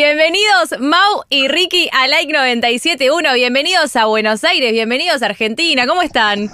Bienvenidos 0.00 0.78
Mau 0.78 1.22
y 1.30 1.48
Ricky 1.48 1.88
a 1.90 2.06
Like 2.06 2.30
97.1. 2.30 3.32
Bienvenidos 3.34 3.96
a 3.96 4.04
Buenos 4.04 4.44
Aires, 4.44 4.70
bienvenidos 4.72 5.22
a 5.22 5.24
Argentina. 5.24 5.86
¿Cómo 5.86 6.02
están? 6.02 6.50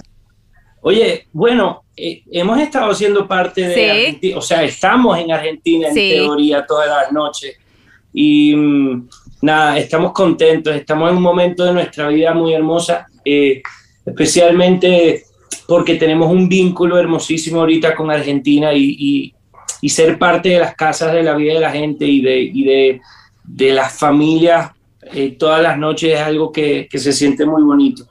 Oye, 0.80 1.26
bueno, 1.32 1.82
eh, 1.96 2.22
hemos 2.30 2.60
estado 2.60 2.94
siendo 2.94 3.26
parte 3.26 3.62
de 3.62 3.74
Sí. 3.74 3.80
Argentina, 3.82 4.38
o 4.38 4.40
sea, 4.42 4.62
estamos 4.62 5.18
en 5.18 5.32
Argentina 5.32 5.88
en 5.88 5.94
Sí. 5.94 6.10
teoría 6.10 6.64
todas 6.64 6.86
las 6.88 7.10
noches. 7.12 7.56
Y 8.12 8.54
mm, 8.54 9.08
nada, 9.42 9.76
estamos 9.76 10.12
contentos, 10.12 10.76
estamos 10.76 11.10
en 11.10 11.16
un 11.16 11.22
momento 11.24 11.64
de 11.64 11.72
nuestra 11.72 12.06
vida 12.10 12.32
muy 12.34 12.54
hermosa, 12.54 13.08
eh, 13.24 13.60
especialmente 14.06 15.24
porque 15.66 15.96
tenemos 15.96 16.30
un 16.30 16.48
vínculo 16.48 16.96
hermosísimo 16.96 17.58
ahorita 17.58 17.96
con 17.96 18.08
Argentina 18.08 18.72
y, 18.72 18.94
y- 18.96 19.34
y 19.80 19.88
ser 19.88 20.16
parte 20.16 20.50
de 20.50 20.60
las 20.60 20.76
casas 20.76 21.12
de 21.12 21.24
la 21.24 21.34
vida 21.34 21.54
de 21.54 21.60
la 21.60 21.72
gente 21.72 22.06
y 22.06 22.20
de, 22.20 22.40
y 22.40 22.62
de, 22.64 23.00
de 23.44 23.72
las 23.72 23.92
familias 23.92 24.72
eh, 25.02 25.36
todas 25.36 25.60
las 25.60 25.78
noches 25.78 26.14
es 26.14 26.20
algo 26.20 26.52
que, 26.52 26.88
que 26.90 26.98
se 26.98 27.12
siente 27.12 27.44
muy 27.44 27.62
bonito. 27.62 28.06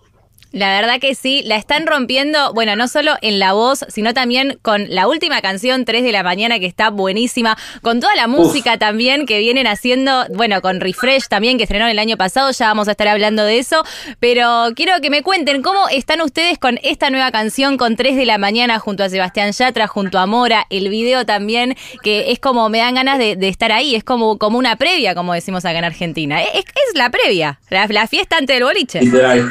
La 0.52 0.68
verdad 0.76 1.00
que 1.00 1.16
sí, 1.16 1.44
la 1.46 1.56
están 1.56 1.88
rompiendo, 1.88 2.54
bueno, 2.54 2.76
no 2.76 2.90
solo 2.90 3.14
en 3.22 3.40
la 3.40 3.54
voz, 3.54 3.86
sino 3.88 4.14
también 4.14 4.60
con 4.62 4.86
la 4.90 5.08
última 5.08 5.42
canción, 5.42 5.86
3 5.86 6.04
de 6.04 6.12
la 6.12 6.24
mañana, 6.24 6.60
que 6.60 6.66
está 6.66 6.90
buenísima, 6.90 7.58
con 7.82 8.02
toda 8.02 8.14
la 8.16 8.28
música 8.28 8.78
también 8.78 9.26
que 9.26 9.40
vienen 9.40 9.66
haciendo, 9.66 10.26
bueno, 10.34 10.62
con 10.62 10.82
Refresh 10.82 11.30
también, 11.30 11.58
que 11.58 11.64
estrenaron 11.64 11.90
el 11.90 12.00
año 12.00 12.18
pasado, 12.18 12.52
ya 12.52 12.68
vamos 12.68 12.90
a 12.90 12.92
estar 12.92 13.08
hablando 13.08 13.46
de 13.46 13.60
eso, 13.60 13.82
pero 14.20 14.72
quiero 14.76 15.00
que 15.02 15.10
me 15.10 15.24
cuenten 15.24 15.62
cómo 15.62 15.88
están 15.88 16.20
ustedes 16.20 16.58
con 16.58 16.80
esta 16.84 17.10
nueva 17.10 17.32
canción, 17.32 17.78
con 17.78 17.96
3 17.96 18.18
de 18.18 18.26
la 18.26 18.38
mañana, 18.38 18.78
junto 18.80 19.06
a 19.06 19.10
Sebastián 19.10 19.54
Yatra, 19.54 19.88
junto 19.88 20.20
a 20.20 20.26
Mora, 20.26 20.68
el 20.70 20.90
video 20.90 21.26
también, 21.26 21.78
que 22.04 22.30
es 22.32 22.40
como, 22.40 22.68
me 22.68 22.80
dan 22.80 22.96
ganas 22.96 23.20
de, 23.20 23.38
de 23.38 23.48
estar 23.48 23.72
ahí, 23.72 23.96
es 23.96 24.04
como, 24.04 24.38
como 24.38 24.58
una 24.58 24.76
previa, 24.76 25.16
como 25.16 25.34
decimos 25.34 25.64
acá 25.64 25.80
en 25.80 25.86
Argentina, 25.86 26.42
es, 26.42 26.50
es 26.56 26.96
la 26.96 27.10
previa, 27.10 27.62
la, 27.70 27.88
la 27.88 28.06
fiesta 28.08 28.36
antes 28.36 28.54
del 28.54 28.66
boliche. 28.66 29.00
Literal. 29.00 29.50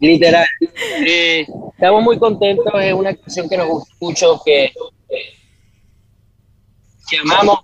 Literal. 0.00 0.29
Eh, 1.06 1.46
estamos 1.72 2.02
muy 2.02 2.18
contentos, 2.18 2.72
es 2.80 2.92
una 2.92 3.14
canción 3.14 3.48
que 3.48 3.56
nos 3.56 3.68
gusta 3.68 3.94
mucho, 4.00 4.40
que, 4.44 4.72
amamos, 7.20 7.60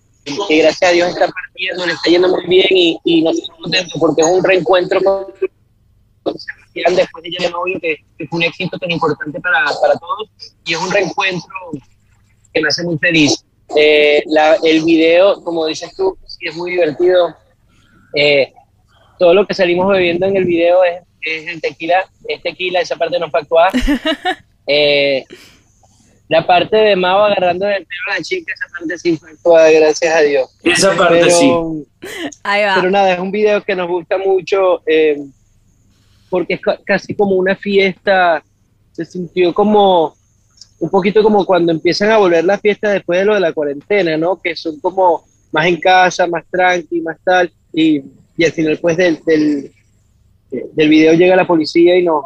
que 0.49 0.59
gracias 0.59 0.91
a 0.91 0.95
Dios 0.95 1.09
está 1.11 1.29
partiendo, 1.29 1.87
le 1.87 1.93
está 1.93 2.11
yendo 2.11 2.29
muy 2.29 2.47
bien 2.47 2.67
y, 2.71 2.99
y 3.05 3.23
nos 3.23 3.39
estamos 3.39 3.63
contentos 3.63 3.95
porque 3.99 4.23
es 4.23 4.29
un 4.29 4.45
reencuentro 4.45 5.01
con, 5.03 5.27
Sebastián 6.25 6.97
después 6.97 7.23
de 7.25 7.31
Ya 7.39 7.51
Novio, 7.51 7.79
que, 7.81 7.97
fue 8.29 8.39
un 8.39 8.43
éxito 8.43 8.79
tan 8.79 8.91
importante 8.91 9.41
para, 9.41 9.65
para 9.81 9.95
todos 9.95 10.31
y 10.65 10.75
es 10.75 10.81
un 10.81 10.91
reencuentro 10.91 11.55
que 12.53 12.61
me 12.61 12.69
hace 12.69 12.83
muy 12.85 12.99
feliz. 12.99 13.45
Eh, 13.77 14.23
el 14.63 14.85
video, 14.85 15.43
como 15.43 15.67
dices 15.67 15.95
tú, 15.97 16.17
es 16.41 16.57
muy 16.57 16.73
divertido. 16.73 17.35
Eh, 18.15 18.53
todo 19.19 19.35
lo 19.35 19.47
que 19.47 19.55
salimos 19.55 19.89
bebiendo 19.89 20.27
en 20.27 20.37
el 20.37 20.45
video 20.45 20.85
es, 20.85 21.03
es 21.21 21.47
el 21.49 21.61
tequila, 21.61 22.09
es 22.29 22.43
tequila, 22.43 22.81
esa 22.81 22.97
parte 22.97 23.19
no 23.19 23.31
fue 23.31 23.41
actuada. 23.41 23.71
Eh, 24.69 25.25
la 26.29 26.45
parte 26.45 26.77
de 26.77 26.97
Mao 26.97 27.23
agarrando 27.25 27.69
el 27.69 27.87
pelo 27.87 28.01
a 28.13 28.19
la 28.19 28.21
chica, 28.25 28.53
esa 28.53 28.67
parte 28.77 28.99
sí 28.99 29.17
fue 29.17 29.31
actuada, 29.31 29.71
gracias 29.71 30.13
a 30.13 30.21
Dios. 30.23 30.59
Esa 30.65 30.97
parte 30.97 31.21
Pero, 31.21 31.31
sí. 31.31 31.89
Ahí 32.43 32.65
va. 32.65 32.75
pero 32.75 32.91
nada, 32.91 33.13
es 33.15 33.21
un 33.21 33.31
video 33.31 33.63
que 33.63 33.77
nos 33.77 33.87
gusta 33.87 34.19
mucho 34.19 34.83
eh, 34.87 35.19
porque 36.29 36.55
es 36.55 36.61
ca- 36.61 36.81
casi 36.85 37.15
como 37.15 37.37
una 37.37 37.55
fiesta, 37.55 38.43
se 38.91 39.05
sintió 39.05 39.55
como 39.55 40.17
un 40.81 40.91
poquito 40.91 41.23
como 41.23 41.47
cuando 41.47 41.71
empiezan 41.71 42.11
a 42.11 42.19
volver 42.19 42.45
las 42.45 42.61
fiestas 42.61 42.95
después 42.95 43.21
de 43.21 43.25
lo 43.25 43.35
de 43.35 43.41
la 43.41 43.53
cuarentena, 43.53 44.17
¿no? 44.17 44.41
Que 44.43 44.57
son 44.57 44.81
como 44.81 45.25
más 45.53 45.67
en 45.67 45.79
casa, 45.79 46.27
más 46.27 46.43
tranqui, 46.51 47.01
más 47.03 47.19
tal, 47.25 47.53
y, 47.73 48.03
y 48.37 48.45
al 48.45 48.51
final 48.53 48.79
pues 48.79 48.97
del, 48.97 49.21
del, 49.25 49.73
del 50.51 50.89
video 50.89 51.15
llega 51.15 51.37
la 51.37 51.47
policía 51.47 51.99
y 51.99 52.03
nos 52.03 52.25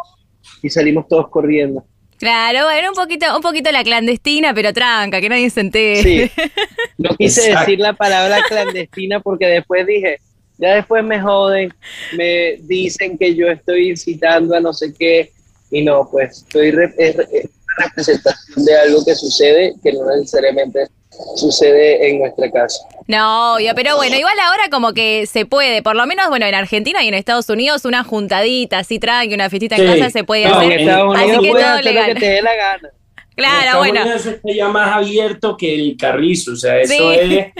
y 0.62 0.68
salimos 0.70 1.08
todos 1.08 1.28
corriendo. 1.28 1.84
Claro, 2.18 2.64
bueno, 2.64 2.88
un 2.90 2.94
poquito, 2.94 3.34
un 3.34 3.40
poquito 3.40 3.72
la 3.72 3.82
clandestina, 3.82 4.52
pero 4.52 4.72
tranca, 4.74 5.20
que 5.22 5.28
nadie 5.30 5.48
se 5.50 5.60
entere. 5.60 6.02
Sí. 6.02 6.30
No 6.98 7.16
quise 7.16 7.40
Exacto. 7.46 7.60
decir 7.60 7.78
la 7.80 7.94
palabra 7.94 8.42
clandestina 8.46 9.20
porque 9.20 9.46
después 9.46 9.86
dije, 9.86 10.18
ya 10.58 10.74
después 10.74 11.02
me 11.02 11.18
joden, 11.18 11.72
me 12.14 12.58
dicen 12.60 13.16
que 13.16 13.34
yo 13.34 13.46
estoy 13.48 13.88
incitando 13.88 14.54
a 14.54 14.60
no 14.60 14.74
sé 14.74 14.92
qué, 14.98 15.30
y 15.70 15.82
no, 15.82 16.06
pues 16.10 16.38
estoy 16.42 16.72
re- 16.72 16.92
es, 16.98 17.16
es 17.32 17.44
una 17.78 17.86
representación 17.86 18.64
de 18.66 18.76
algo 18.76 19.02
que 19.02 19.14
sucede, 19.14 19.72
que 19.82 19.94
no 19.94 20.04
necesariamente 20.14 20.88
sucede 21.36 22.08
en 22.08 22.20
nuestra 22.20 22.50
casa. 22.50 22.78
No, 23.06 23.54
obvio, 23.56 23.72
pero 23.74 23.96
bueno, 23.96 24.16
igual 24.16 24.38
ahora 24.40 24.64
como 24.70 24.92
que 24.92 25.26
se 25.26 25.44
puede, 25.46 25.82
por 25.82 25.96
lo 25.96 26.06
menos, 26.06 26.28
bueno, 26.28 26.46
en 26.46 26.54
Argentina 26.54 27.02
y 27.02 27.08
en 27.08 27.14
Estados 27.14 27.48
Unidos, 27.48 27.84
una 27.84 28.04
juntadita 28.04 28.78
así 28.78 28.98
tranqui, 28.98 29.34
una 29.34 29.50
fiestita 29.50 29.76
en 29.76 29.86
casa 29.86 30.10
se 30.10 30.24
puede 30.24 30.44
No, 30.48 30.62
en 30.62 30.68
hacer. 30.68 30.80
Estados 30.80 31.14
así 31.16 31.24
Unidos 31.24 31.42
que 31.44 31.50
puedes 31.50 31.64
todo 31.66 31.74
hacer 31.74 31.84
lo 31.84 31.90
legal. 31.90 32.14
que 32.14 32.20
te 32.20 32.26
dé 32.26 32.42
la 32.42 32.54
gana. 32.56 32.88
En 33.36 33.44
Claro, 33.46 33.58
Estados 33.60 33.78
bueno. 33.86 34.00
Unidos 34.02 34.20
eso 34.20 34.30
está 34.30 34.52
ya 34.52 34.68
más 34.68 34.96
abierto 34.96 35.56
que 35.56 35.74
el 35.74 35.96
carrizo, 35.96 36.52
o 36.52 36.56
sea, 36.56 36.78
eso 36.80 36.92
Sí. 36.92 37.38
es 37.38 37.52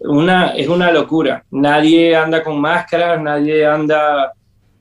una, 0.00 0.48
es 0.56 0.66
una 0.68 0.90
locura. 0.90 1.44
Nadie 1.50 2.16
anda 2.16 2.42
con 2.42 2.58
máscaras, 2.60 3.20
nadie 3.20 3.66
anda... 3.66 4.32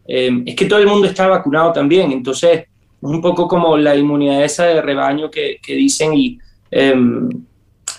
eh, 0.07 0.31
es 0.45 0.55
que 0.55 0.65
todo 0.65 0.79
el 0.79 0.87
mundo 0.87 1.07
está 1.07 1.27
vacunado 1.27 1.73
también, 1.73 2.11
entonces 2.11 2.59
es 2.61 2.67
un 3.01 3.21
poco 3.21 3.47
como 3.49 3.75
la 3.77 3.95
inmunidad 3.95 4.43
esa 4.43 4.65
de 4.65 4.81
rebaño 4.81 5.29
que, 5.29 5.57
que 5.61 5.73
dicen 5.75 6.13
y 6.13 6.39
eh, 6.71 6.95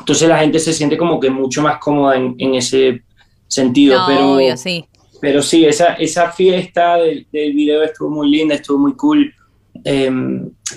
entonces 0.01 0.29
la 0.29 0.39
gente 0.39 0.59
se 0.59 0.73
siente 0.73 0.97
como 0.97 1.21
que 1.21 1.31
mucho 1.31 1.63
más 1.63 1.79
cómoda 1.79 2.17
en, 2.17 2.35
en 2.39 2.55
ese 2.55 3.03
sentido, 3.47 3.99
No, 3.99 4.07
pero... 4.07 4.35
obvio, 4.35 4.57
sí. 4.57 4.85
Pero 5.21 5.41
sí, 5.41 5.65
esa, 5.65 5.95
esa 5.95 6.31
fiesta 6.33 6.97
del, 6.97 7.27
del 7.33 7.53
video 7.55 7.83
estuvo 7.83 8.11
muy 8.11 8.31
linda, 8.31 8.57
estuvo 8.57 8.79
muy 8.79 8.95
cool. 8.95 9.33
Eh, 9.85 10.11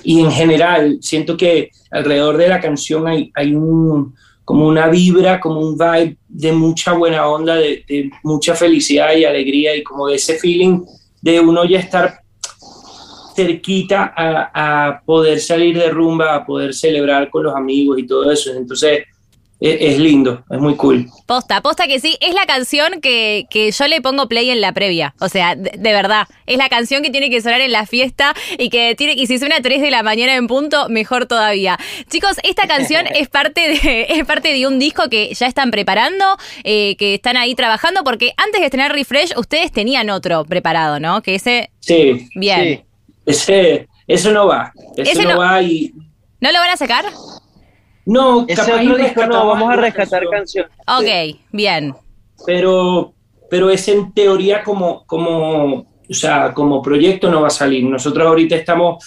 y 0.03 0.21
en 0.21 0.31
general, 0.31 0.99
siento 1.01 1.35
que 1.35 1.71
alrededor 1.91 2.37
de 2.37 2.47
la 2.47 2.59
canción 2.61 3.07
hay, 3.07 3.29
hay 3.35 3.53
un, 3.55 4.15
como 4.45 4.67
una 4.67 4.87
vibra, 4.87 5.39
como 5.41 5.59
un 5.59 5.77
vibe 5.77 6.17
de 6.29 6.51
mucha 6.53 6.93
buena 6.93 7.27
onda, 7.27 7.55
de, 7.55 7.83
de 7.87 8.09
mucha 8.23 8.55
felicidad 8.55 9.15
y 9.15 9.25
alegría 9.25 9.75
y 9.75 9.83
como 9.83 10.07
de 10.07 10.15
ese 10.15 10.37
feeling 10.37 10.81
de 11.21 11.39
uno 11.41 11.65
ya 11.65 11.79
estar 11.79 12.21
cerquita 13.37 14.13
a, 14.17 14.87
a 14.87 15.01
poder 15.01 15.39
salir 15.39 15.77
de 15.77 15.89
rumba, 15.89 16.33
a 16.33 16.45
poder 16.45 16.73
celebrar 16.73 17.29
con 17.29 17.43
los 17.43 17.55
amigos 17.55 17.99
y 17.99 18.07
todo 18.07 18.31
eso. 18.31 18.51
Entonces, 18.53 19.03
es, 19.59 19.77
es 19.79 19.99
lindo, 19.99 20.43
es 20.49 20.59
muy 20.59 20.75
cool. 20.75 21.07
Posta, 21.25 21.61
posta 21.61 21.87
que 21.87 21.99
sí, 21.99 22.17
es 22.21 22.33
la 22.33 22.45
canción 22.45 22.99
que, 23.01 23.45
que 23.49 23.71
yo 23.71 23.87
le 23.87 24.01
pongo 24.01 24.27
play 24.27 24.49
en 24.49 24.61
la 24.61 24.71
previa. 24.71 25.15
O 25.19 25.29
sea, 25.29 25.55
de, 25.55 25.71
de 25.77 25.93
verdad, 25.93 26.27
es 26.45 26.57
la 26.57 26.69
canción 26.69 27.03
que 27.03 27.09
tiene 27.09 27.29
que 27.29 27.41
sonar 27.41 27.61
en 27.61 27.71
la 27.71 27.85
fiesta 27.85 28.33
y 28.57 28.69
que 28.69 28.95
tiene, 28.95 29.13
y 29.13 29.27
si 29.27 29.39
suena 29.39 29.57
a 29.57 29.61
3 29.61 29.81
de 29.81 29.91
la 29.91 30.03
mañana 30.03 30.35
en 30.35 30.47
punto, 30.47 30.89
mejor 30.89 31.25
todavía. 31.25 31.77
Chicos, 32.09 32.37
esta 32.43 32.67
canción 32.67 33.05
es 33.15 33.29
parte 33.29 33.61
de, 33.61 34.07
es 34.09 34.25
parte 34.25 34.53
de 34.53 34.67
un 34.67 34.79
disco 34.79 35.09
que 35.09 35.33
ya 35.33 35.47
están 35.47 35.71
preparando, 35.71 36.25
eh, 36.63 36.95
que 36.97 37.15
están 37.15 37.37
ahí 37.37 37.55
trabajando, 37.55 38.03
porque 38.03 38.33
antes 38.37 38.61
de 38.61 38.65
estrenar 38.65 38.93
Refresh, 38.93 39.33
ustedes 39.37 39.71
tenían 39.71 40.09
otro 40.09 40.45
preparado, 40.45 40.99
¿no? 40.99 41.21
Que 41.21 41.35
ese, 41.35 41.71
Sí, 41.87 42.27
bien. 42.35 42.63
Sí. 42.63 42.86
Ese, 43.27 43.87
eso 44.07 44.31
no 44.31 44.47
va. 44.47 44.71
Eso 44.95 45.11
Ese 45.11 45.23
no, 45.23 45.33
no- 45.33 45.39
va 45.39 45.61
y 45.61 45.93
¿No 46.39 46.51
lo 46.51 46.59
van 46.59 46.69
a 46.71 46.77
sacar? 46.77 47.05
No, 48.05 48.45
Ese 48.47 48.55
capaz 48.61 48.81
otro 48.81 48.97
disco 48.97 49.25
no, 49.25 49.47
vamos 49.47 49.69
a 49.73 49.75
rescatar 49.75 50.23
canción, 50.29 50.65
canciones. 50.85 51.33
Ok, 51.35 51.41
bien. 51.51 51.95
Pero, 52.45 53.13
pero 53.49 53.69
es 53.69 53.87
en 53.87 54.13
teoría 54.13 54.63
como, 54.63 55.03
como, 55.05 55.73
o 56.09 56.13
sea, 56.13 56.53
como 56.53 56.81
proyecto 56.81 57.29
no 57.29 57.41
va 57.41 57.47
a 57.47 57.51
salir. 57.51 57.83
Nosotros 57.83 58.25
ahorita 58.25 58.55
estamos, 58.55 59.03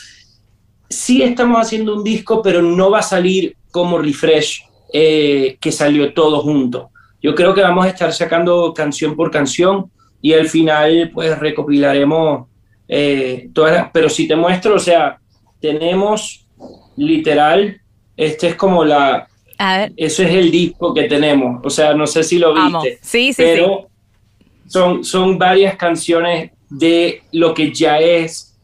sí 0.89 1.23
estamos 1.23 1.61
haciendo 1.61 1.95
un 1.95 2.05
disco, 2.05 2.43
pero 2.43 2.61
no 2.61 2.91
va 2.91 2.99
a 2.99 3.03
salir 3.03 3.57
como 3.71 3.99
Refresh, 3.99 4.65
eh, 4.93 5.57
que 5.61 5.73
salió 5.73 6.13
todo 6.13 6.41
junto. 6.41 6.91
Yo 7.23 7.35
creo 7.35 7.55
que 7.55 7.63
vamos 7.63 7.87
a 7.87 7.91
estar 7.91 8.13
sacando 8.13 8.75
canción 8.75 9.15
por 9.15 9.31
canción 9.31 9.91
y 10.21 10.33
al 10.35 10.49
final 10.49 11.11
pues 11.15 11.39
recopilaremos 11.39 12.49
eh, 12.93 13.49
todas 13.55 13.73
las, 13.73 13.91
pero 13.93 14.09
si 14.09 14.27
te 14.27 14.35
muestro, 14.35 14.75
o 14.75 14.79
sea, 14.81 15.17
tenemos 15.61 16.45
literal, 16.97 17.81
este 18.17 18.49
es 18.49 18.55
como 18.57 18.85
la, 18.85 19.29
A 19.59 19.79
ver, 19.79 19.93
eso 19.97 20.23
es 20.25 20.31
el 20.35 20.51
disco 20.51 20.93
que 20.93 21.05
tenemos. 21.05 21.61
O 21.65 21.71
sea, 21.71 21.95
no 21.95 22.07
sé 22.07 22.25
si 22.25 22.39
lo 22.39 22.53
viste. 22.53 22.99
Sí, 23.01 23.27
sí, 23.29 23.33
sí. 23.35 23.43
pero 23.43 23.87
Son, 24.67 25.05
son 25.05 25.39
varias 25.39 25.77
canciones 25.77 26.51
de 26.69 27.23
lo 27.33 27.55
que 27.55 27.73
ya 27.73 27.99
es 27.99 28.57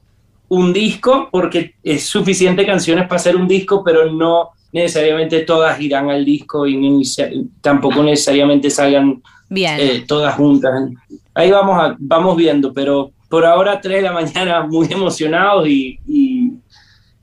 un 0.49 0.73
disco, 0.73 1.28
porque 1.31 1.75
es 1.82 2.05
suficiente 2.05 2.64
canciones 2.67 3.05
para 3.05 3.17
hacer 3.17 3.37
un 3.37 3.46
disco, 3.49 3.82
pero 3.84 4.11
no 4.12 4.50
necesariamente 4.73 5.40
todas 5.43 5.81
irán 5.81 6.11
al 6.11 6.25
disco 6.25 6.67
y 6.67 6.76
ni 6.76 7.02
tampoco 7.61 8.02
necesariamente 8.02 8.70
salgan 8.70 9.23
Bien. 9.49 9.76
eh, 9.81 10.05
todas 10.06 10.34
juntas. 10.34 10.90
Ahí 11.34 11.50
vamos, 11.50 11.76
a- 11.81 11.96
vamos 11.99 12.37
viendo, 12.37 12.73
pero 12.73 13.11
por 13.28 13.44
ahora 13.44 13.81
3 13.81 13.96
de 13.96 14.02
la 14.02 14.12
mañana 14.20 14.62
muy 14.67 14.87
emocionados 14.90 15.69
y, 15.69 15.99
y, 16.06 16.52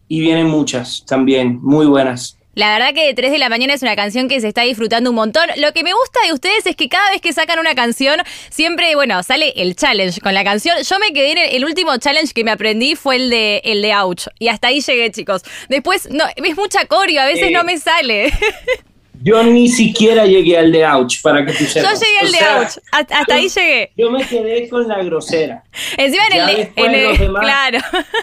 y 0.07 0.19
vienen 0.21 0.47
muchas 0.47 1.05
también, 1.05 1.59
muy 1.61 1.85
buenas. 1.85 2.38
La 2.55 2.71
verdad 2.77 2.94
que 2.94 3.07
de 3.07 3.15
3 3.15 3.31
de 3.31 3.39
la 3.39 3.50
mañana 3.50 3.73
es 3.73 3.81
una 3.81 3.95
canción 3.95 4.27
que 4.27 4.39
se 4.39 4.47
está 4.47 4.61
disfrutando 4.61 5.09
un 5.09 5.15
montón. 5.15 5.50
Lo 5.57 5.71
que 5.73 5.81
me 5.83 5.91
gusta 5.91 6.19
de 6.27 6.33
ustedes 6.33 6.67
es 6.67 6.75
que 6.75 6.88
cada 6.88 7.09
vez 7.09 7.19
que 7.19 7.33
sacan 7.33 7.57
una 7.57 7.73
canción, 7.73 8.19
siempre, 8.51 8.94
bueno, 8.94 9.23
sale 9.23 9.53
el 9.55 9.75
challenge 9.75 10.21
con 10.21 10.35
la 10.35 10.44
canción. 10.44 10.77
Yo 10.88 11.00
me 11.00 11.13
quedé 11.13 11.31
en 11.31 11.38
el, 11.39 11.50
el 11.55 11.65
último 11.65 11.97
challenge 11.97 12.31
que 12.31 12.44
me 12.44 12.51
aprendí 12.51 12.94
fue 12.94 13.15
el 13.15 13.31
de 13.31 13.59
el 13.63 13.81
de 13.81 13.95
Ouch. 13.95 14.27
Y 14.38 14.50
hasta 14.50 14.67
ahí 14.67 14.81
llegué, 14.81 15.09
chicos. 15.09 15.41
Después, 15.67 16.07
no, 16.11 16.25
es 16.35 16.55
mucha 16.55 16.85
coreo, 16.85 17.21
a 17.23 17.25
veces 17.25 17.45
Eh. 17.47 17.51
no 17.51 17.63
me 17.63 17.79
sale. 17.79 18.31
Yo 19.23 19.41
ni 19.43 19.69
siquiera 19.69 20.25
llegué 20.25 20.57
al 20.57 20.71
de 20.71 20.85
Ouch, 20.85 21.21
para 21.21 21.45
que 21.45 21.53
tú 21.53 21.63
Yo 21.63 21.69
sepas. 21.69 21.99
llegué 21.99 22.19
al 22.19 22.31
de 22.31 22.37
sea, 22.37 22.59
Ouch. 22.59 22.77
Hasta, 22.91 23.19
hasta 23.19 23.35
ahí 23.35 23.47
llegué. 23.49 23.91
Yo 23.95 24.11
me 24.11 24.27
quedé 24.27 24.67
con 24.69 24.87
la 24.87 25.01
grosera. 25.03 25.63
Encima 25.97 26.25
en 26.27 26.33
el 26.49 26.71
en 26.75 26.93
el- 26.95 27.09
los 27.09 27.19
demás- 27.19 27.41
claro. 27.43 27.79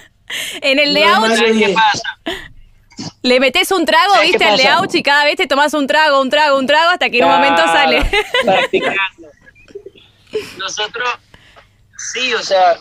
en 0.61 0.79
el 0.79 0.93
de 0.94 1.05
Ouch 1.06 1.31
yo 1.38 1.67
¿Qué 1.67 1.75
pasa? 1.75 2.02
le 3.23 3.41
metes 3.41 3.70
un 3.73 3.87
trago, 3.87 4.12
¿Sabes 4.14 4.32
qué 4.32 4.37
viste, 4.38 4.44
al 4.44 4.56
de? 4.58 4.69
Ouch 4.82 4.94
y 4.94 5.02
cada 5.02 5.25
vez 5.25 5.37
te 5.37 5.47
tomas 5.47 5.73
un 5.75 5.87
trago, 5.87 6.20
un 6.20 6.29
trago, 6.29 6.58
un 6.58 6.67
trago 6.67 6.91
hasta 6.91 7.08
que 7.08 7.19
en 7.19 7.25
un 7.25 7.31
momento 7.31 7.62
sale. 7.64 8.03
practicando. 8.44 9.00
Nosotros, 10.58 11.08
sí, 12.12 12.35
o 12.35 12.43
sea, 12.43 12.76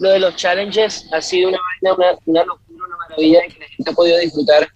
lo 0.00 0.10
de 0.10 0.18
los 0.20 0.36
challenges 0.36 1.06
ha 1.12 1.20
sido 1.20 1.48
una 1.48 1.58
vaina, 1.82 1.96
una, 1.96 2.18
una 2.26 2.44
locura, 2.44 2.84
una 2.86 2.96
maravilla 3.08 3.40
de 3.40 3.48
que 3.48 3.58
la 3.60 3.66
gente 3.68 3.90
ha 3.90 3.94
podido 3.94 4.18
disfrutar 4.18 4.68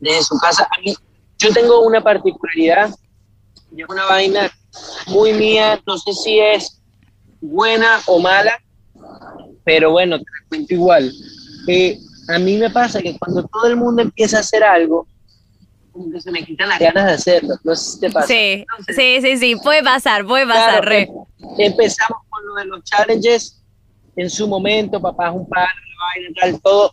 desde 0.00 0.22
su 0.22 0.38
casa. 0.38 0.68
A 0.76 0.80
mí, 0.82 0.94
yo 1.38 1.52
tengo 1.52 1.80
una 1.82 2.00
particularidad, 2.02 2.90
es 3.76 3.88
una 3.88 4.04
vaina 4.06 4.50
muy 5.08 5.32
mía, 5.32 5.80
no 5.86 5.98
sé 5.98 6.12
si 6.12 6.38
es 6.38 6.80
buena 7.40 8.00
o 8.06 8.18
mala, 8.18 8.58
pero 9.64 9.90
bueno, 9.90 10.18
te 10.18 10.24
la 10.24 10.48
cuento 10.48 10.74
igual. 10.74 11.12
Eh, 11.68 11.98
a 12.28 12.38
mí 12.38 12.56
me 12.56 12.70
pasa 12.70 13.00
que 13.02 13.16
cuando 13.18 13.46
todo 13.46 13.66
el 13.66 13.76
mundo 13.76 14.02
empieza 14.02 14.38
a 14.38 14.40
hacer 14.40 14.64
algo, 14.64 15.06
como 15.92 16.10
que 16.10 16.20
se 16.20 16.30
me 16.30 16.44
quitan 16.44 16.68
las 16.68 16.78
ganas 16.78 17.06
de 17.06 17.12
hacerlo. 17.12 17.54
No 17.64 17.74
sé 17.74 17.92
si 17.92 18.00
te 18.00 18.10
pasa. 18.10 18.26
Sí, 18.28 18.64
Entonces, 18.78 18.96
sí, 18.96 19.18
sí, 19.22 19.36
sí, 19.38 19.56
puede 19.56 19.82
pasar, 19.82 20.26
puede 20.26 20.46
pasar, 20.46 20.82
Claro, 20.82 20.88
re. 20.88 21.02
em- 21.02 21.10
Empezamos 21.58 22.18
con 22.28 22.46
lo 22.46 22.54
de 22.56 22.64
los 22.66 22.82
challenges 22.84 23.62
en 24.16 24.28
su 24.30 24.46
momento, 24.48 25.00
papá 25.00 25.28
es 25.28 25.34
un 25.34 25.48
padre, 25.48 25.68
vaina, 25.98 26.28
tal, 26.40 26.60
todo. 26.60 26.92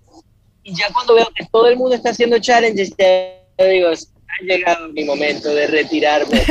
Y 0.64 0.74
ya 0.76 0.88
cuando 0.94 1.16
veo 1.16 1.28
que 1.36 1.46
todo 1.52 1.68
el 1.68 1.78
mundo 1.78 1.96
está 1.96 2.10
haciendo 2.12 2.38
challenges, 2.40 2.94
ya 2.98 3.66
digo, 3.68 3.90
ha 4.40 4.44
llegado 4.44 4.90
mi 4.90 5.04
momento 5.04 5.50
de 5.54 5.68
retirarme 5.68 6.42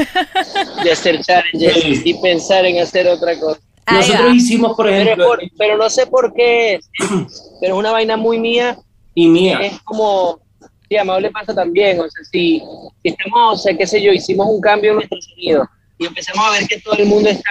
de 0.85 0.93
hacer 0.93 1.21
challenges 1.23 1.75
Sí. 1.83 2.03
y 2.05 2.15
pensar 2.21 2.65
en 2.65 2.81
hacer 2.81 3.07
otra 3.09 3.39
cosa. 3.39 3.61
Ahí 3.87 3.97
Nosotros 3.99 4.27
va. 4.31 4.35
hicimos, 4.35 4.77
por 4.77 4.87
Pero, 4.87 5.03
ejemplo, 5.03 5.27
por- 5.27 5.41
pero 5.59 5.77
no 5.77 5.91
sé 5.91 6.07
por 6.07 6.33
qué, 6.35 6.79
pero 7.61 7.75
es 7.75 7.79
una 7.79 7.91
vaina 7.91 8.17
muy 8.17 8.39
mía 8.39 8.79
y 9.15 9.29
mía, 9.29 9.59
es 9.61 9.81
como, 9.83 10.41
sí, 10.89 10.97
a 10.97 11.05
Mao 11.05 11.19
le 11.21 11.31
pasa 11.31 11.55
también, 11.55 11.99
o 12.01 12.05
sea, 12.09 12.25
si, 12.31 12.63
si 13.03 13.09
estamos, 13.09 13.59
o 13.59 13.63
sea, 13.63 13.77
qué 13.77 13.87
sé 13.87 14.01
yo, 14.01 14.13
hicimos 14.13 14.47
un 14.49 14.61
cambio 14.61 14.91
en 14.93 14.97
nuestro 14.99 15.21
sonido 15.21 15.69
y 15.99 16.07
empezamos 16.07 16.47
a 16.47 16.51
ver 16.53 16.67
que 16.69 16.81
todo 16.81 16.95
el 16.95 17.07
mundo 17.07 17.29
está 17.29 17.51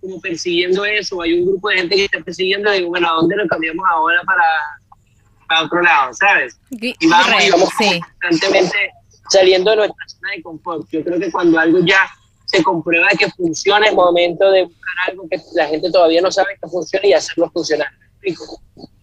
como 0.00 0.20
persiguiendo 0.20 0.84
eso, 0.84 1.20
hay 1.22 1.34
un 1.34 1.46
grupo 1.46 1.68
de 1.68 1.76
gente 1.78 1.96
que 1.96 2.04
está 2.06 2.20
persiguiendo, 2.20 2.70
digo, 2.70 2.88
bueno, 2.88 3.08
¿a 3.10 3.14
dónde 3.14 3.36
lo 3.36 3.46
cambiamos 3.46 3.84
ahora 3.88 4.20
para, 4.24 4.44
para 5.48 5.62
otro 5.64 5.82
lado, 5.82 6.12
sabes? 6.14 6.56
Y- 6.70 6.94
Y 6.98 7.06
vamos, 7.08 7.44
y 7.44 7.50
vamos 7.50 7.68
sí. 7.78 8.00
constantemente 8.22 8.90
saliendo 9.32 9.70
de 9.70 9.76
nuestra 9.78 10.08
zona 10.08 10.30
de 10.36 10.42
confort. 10.42 10.86
Yo 10.90 11.02
creo 11.02 11.18
que 11.18 11.30
cuando 11.32 11.58
algo 11.58 11.78
ya 11.84 12.00
se 12.46 12.62
comprueba 12.62 13.08
que 13.18 13.28
funciona, 13.30 13.86
es 13.86 13.94
momento 13.94 14.50
de 14.50 14.64
buscar 14.64 14.94
algo 15.08 15.26
que 15.30 15.38
la 15.54 15.66
gente 15.68 15.90
todavía 15.90 16.20
no 16.20 16.30
sabe 16.30 16.50
que 16.62 16.68
funciona 16.68 17.06
y 17.06 17.12
hacerlo 17.14 17.50
funcionar. 17.50 17.88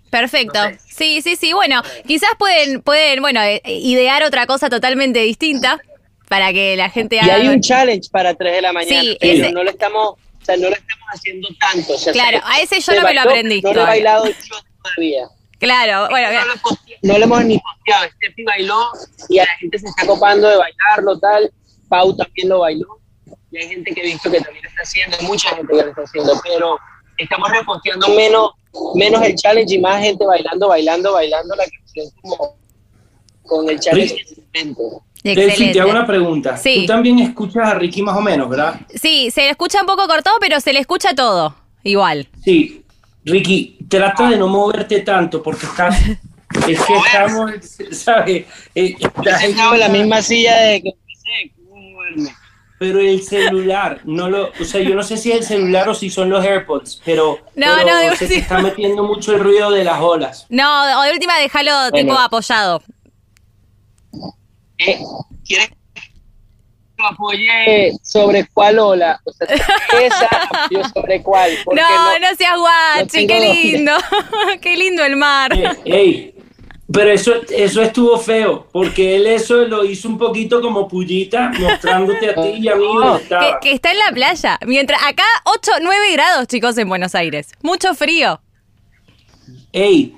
Perfecto. 0.09 0.59
Sí, 0.87 1.21
sí, 1.21 1.35
sí. 1.35 1.53
Bueno, 1.53 1.81
quizás 2.07 2.29
pueden, 2.37 2.81
pueden, 2.81 3.21
bueno, 3.21 3.41
eh, 3.43 3.61
idear 3.65 4.23
otra 4.23 4.47
cosa 4.47 4.69
totalmente 4.69 5.19
distinta 5.19 5.79
para 6.27 6.51
que 6.53 6.75
la 6.77 6.89
gente 6.89 7.15
Y 7.17 7.19
haga. 7.19 7.35
hay 7.35 7.47
un 7.47 7.61
challenge 7.61 8.09
para 8.11 8.33
3 8.35 8.53
de 8.55 8.61
la 8.61 8.73
mañana, 8.73 9.01
Sí, 9.01 9.17
pero 9.19 9.33
ese- 9.33 9.51
no 9.51 9.63
lo 9.63 9.69
estamos, 9.69 10.09
o 10.11 10.45
sea, 10.45 10.57
no 10.57 10.69
lo 10.69 10.75
estamos 10.75 11.05
haciendo 11.11 11.47
tanto. 11.59 11.93
O 11.93 11.97
sea, 11.97 12.13
Claro, 12.13 12.39
a 12.43 12.59
ese 12.61 12.79
yo 12.79 12.93
no 12.95 13.01
me 13.07 13.13
lo 13.13 13.21
aprendí 13.21 13.61
No 13.61 13.73
lo 13.73 13.81
he 13.81 13.85
bailado 13.85 14.25
yo 14.27 14.55
todavía. 14.83 15.27
Claro, 15.59 16.07
bueno, 16.09 16.29
no, 16.31 16.61
posteado, 16.61 16.88
no 17.01 17.17
lo 17.17 17.23
hemos 17.23 17.45
ni 17.45 17.59
posteado. 17.59 18.09
Steffi 18.15 18.43
bailó 18.43 18.91
y 19.29 19.39
a 19.39 19.45
la 19.45 19.51
gente 19.59 19.79
se 19.79 19.87
está 19.87 20.05
copando 20.05 20.47
de 20.47 20.57
bailarlo, 20.57 21.19
tal. 21.19 21.51
Pau 21.87 22.15
también 22.15 22.49
lo 22.49 22.59
bailó. 22.59 22.99
Y 23.51 23.57
hay 23.57 23.69
gente 23.69 23.93
que 23.93 24.01
he 24.01 24.05
visto 24.05 24.29
que 24.29 24.41
también 24.41 24.63
lo 24.63 24.69
está 24.69 24.81
haciendo, 24.83 25.17
hay 25.19 25.25
mucha 25.25 25.49
gente 25.55 25.67
que 25.73 25.81
lo 25.81 25.89
está 25.89 26.01
haciendo, 26.03 26.39
pero 26.43 26.77
estamos 27.17 27.49
reposteando 27.49 28.07
menos, 28.09 28.51
menos 28.95 29.21
el 29.23 29.35
challenge 29.35 29.73
y 29.73 29.79
más 29.79 30.01
gente 30.01 30.25
bailando, 30.25 30.67
bailando, 30.67 31.13
bailando 31.13 31.55
la 31.55 31.65
canción 31.65 32.07
como 32.21 32.55
con 33.43 33.69
el 33.69 33.79
challenge 33.79 34.23
excelente. 35.23 35.73
te 35.73 35.79
hago 35.79 35.91
una 35.91 36.05
pregunta. 36.05 36.57
Sí. 36.57 36.81
Tú 36.81 36.85
también 36.85 37.19
escuchas 37.19 37.67
a 37.67 37.73
Ricky 37.75 38.01
más 38.01 38.17
o 38.17 38.21
menos, 38.21 38.49
¿verdad? 38.49 38.79
Sí, 38.93 39.31
se 39.31 39.41
le 39.41 39.49
escucha 39.51 39.81
un 39.81 39.87
poco 39.87 40.07
cortado, 40.07 40.37
pero 40.39 40.59
se 40.59 40.73
le 40.73 40.79
escucha 40.79 41.13
todo. 41.13 41.55
Igual. 41.83 42.27
Sí. 42.43 42.83
Ricky, 43.25 43.77
trata 43.87 44.29
de 44.29 44.37
no 44.37 44.47
moverte 44.47 45.01
tanto 45.01 45.41
porque 45.43 45.65
estás... 45.65 45.97
Es 46.71 46.81
que 46.85 46.93
estamos, 46.97 47.51
¿sabes? 47.91 48.45
Eh, 48.75 48.95
Yo 48.99 49.07
estás 49.07 49.41
en- 49.43 49.49
sentado 49.49 49.73
en 49.73 49.79
la 49.79 49.89
misma 49.89 50.21
silla 50.21 50.55
de 50.57 50.81
que 50.81 50.89
empecé, 50.89 51.53
¿cómo 51.69 51.81
moverme? 51.91 52.35
Pero 52.79 52.99
el 53.01 53.21
celular, 53.23 53.99
no 54.05 54.29
lo, 54.29 54.51
o 54.57 54.63
sea, 54.63 54.79
yo 54.81 54.95
no 54.95 55.03
sé 55.03 55.17
si 55.17 55.31
es 55.33 55.39
el 55.39 55.43
celular 55.43 55.89
o 55.89 55.93
si 55.93 56.09
son 56.09 56.29
los 56.29 56.45
AirPods, 56.45 57.01
pero, 57.03 57.39
No, 57.55 57.67
pero 57.77 57.87
no, 57.89 57.99
digo, 58.01 58.15
se 58.15 58.37
está 58.37 58.59
metiendo 58.59 59.03
mucho 59.03 59.33
el 59.33 59.41
ruido 59.41 59.69
de 59.71 59.83
las 59.83 59.99
olas. 59.99 60.45
No, 60.49 60.99
o 60.99 61.03
de 61.03 61.11
última 61.11 61.37
déjalo 61.39 61.71
Bueno. 61.91 62.09
tipo 62.13 62.17
apoyado. 62.19 62.81
Eh, 64.77 64.97
¿Quieres 65.45 65.69
que 65.69 66.01
lo 66.97 67.05
apoye 67.07 67.91
sobre 68.01 68.47
cuál 68.47 68.79
ola? 68.79 69.19
O 69.25 69.31
sea, 69.33 69.47
esa 70.01 70.27
apoyo 70.65 70.83
sobre 70.93 71.21
cuál. 71.21 71.51
No, 71.75 72.19
no, 72.19 72.27
seas 72.37 72.57
guachi, 72.57 73.25
no 73.25 73.33
qué 73.33 73.39
lindo. 73.41 73.91
qué 74.61 74.77
lindo 74.77 75.03
el 75.03 75.17
mar. 75.17 75.51
Eh, 75.53 75.69
ey, 75.83 76.35
pero 76.91 77.11
eso, 77.11 77.33
eso 77.49 77.81
estuvo 77.81 78.17
feo, 78.17 78.67
porque 78.71 79.15
él 79.15 79.27
eso 79.27 79.57
lo 79.65 79.85
hizo 79.85 80.07
un 80.07 80.17
poquito 80.17 80.61
como 80.61 80.87
pullita, 80.87 81.51
mostrándote 81.59 82.29
a 82.31 82.35
ti 82.35 82.49
y 82.59 82.67
a 82.67 82.75
mí 82.75 82.85
Que, 83.01 83.23
estaba. 83.23 83.59
que 83.59 83.71
está 83.73 83.91
en 83.91 83.99
la 83.99 84.11
playa. 84.11 84.57
Mientras 84.65 85.01
acá 85.03 85.23
8, 85.45 85.71
9 85.81 86.11
grados, 86.13 86.47
chicos, 86.47 86.77
en 86.77 86.89
Buenos 86.89 87.13
Aires. 87.15 87.51
Mucho 87.61 87.93
frío. 87.93 88.41
Ey, 89.71 90.15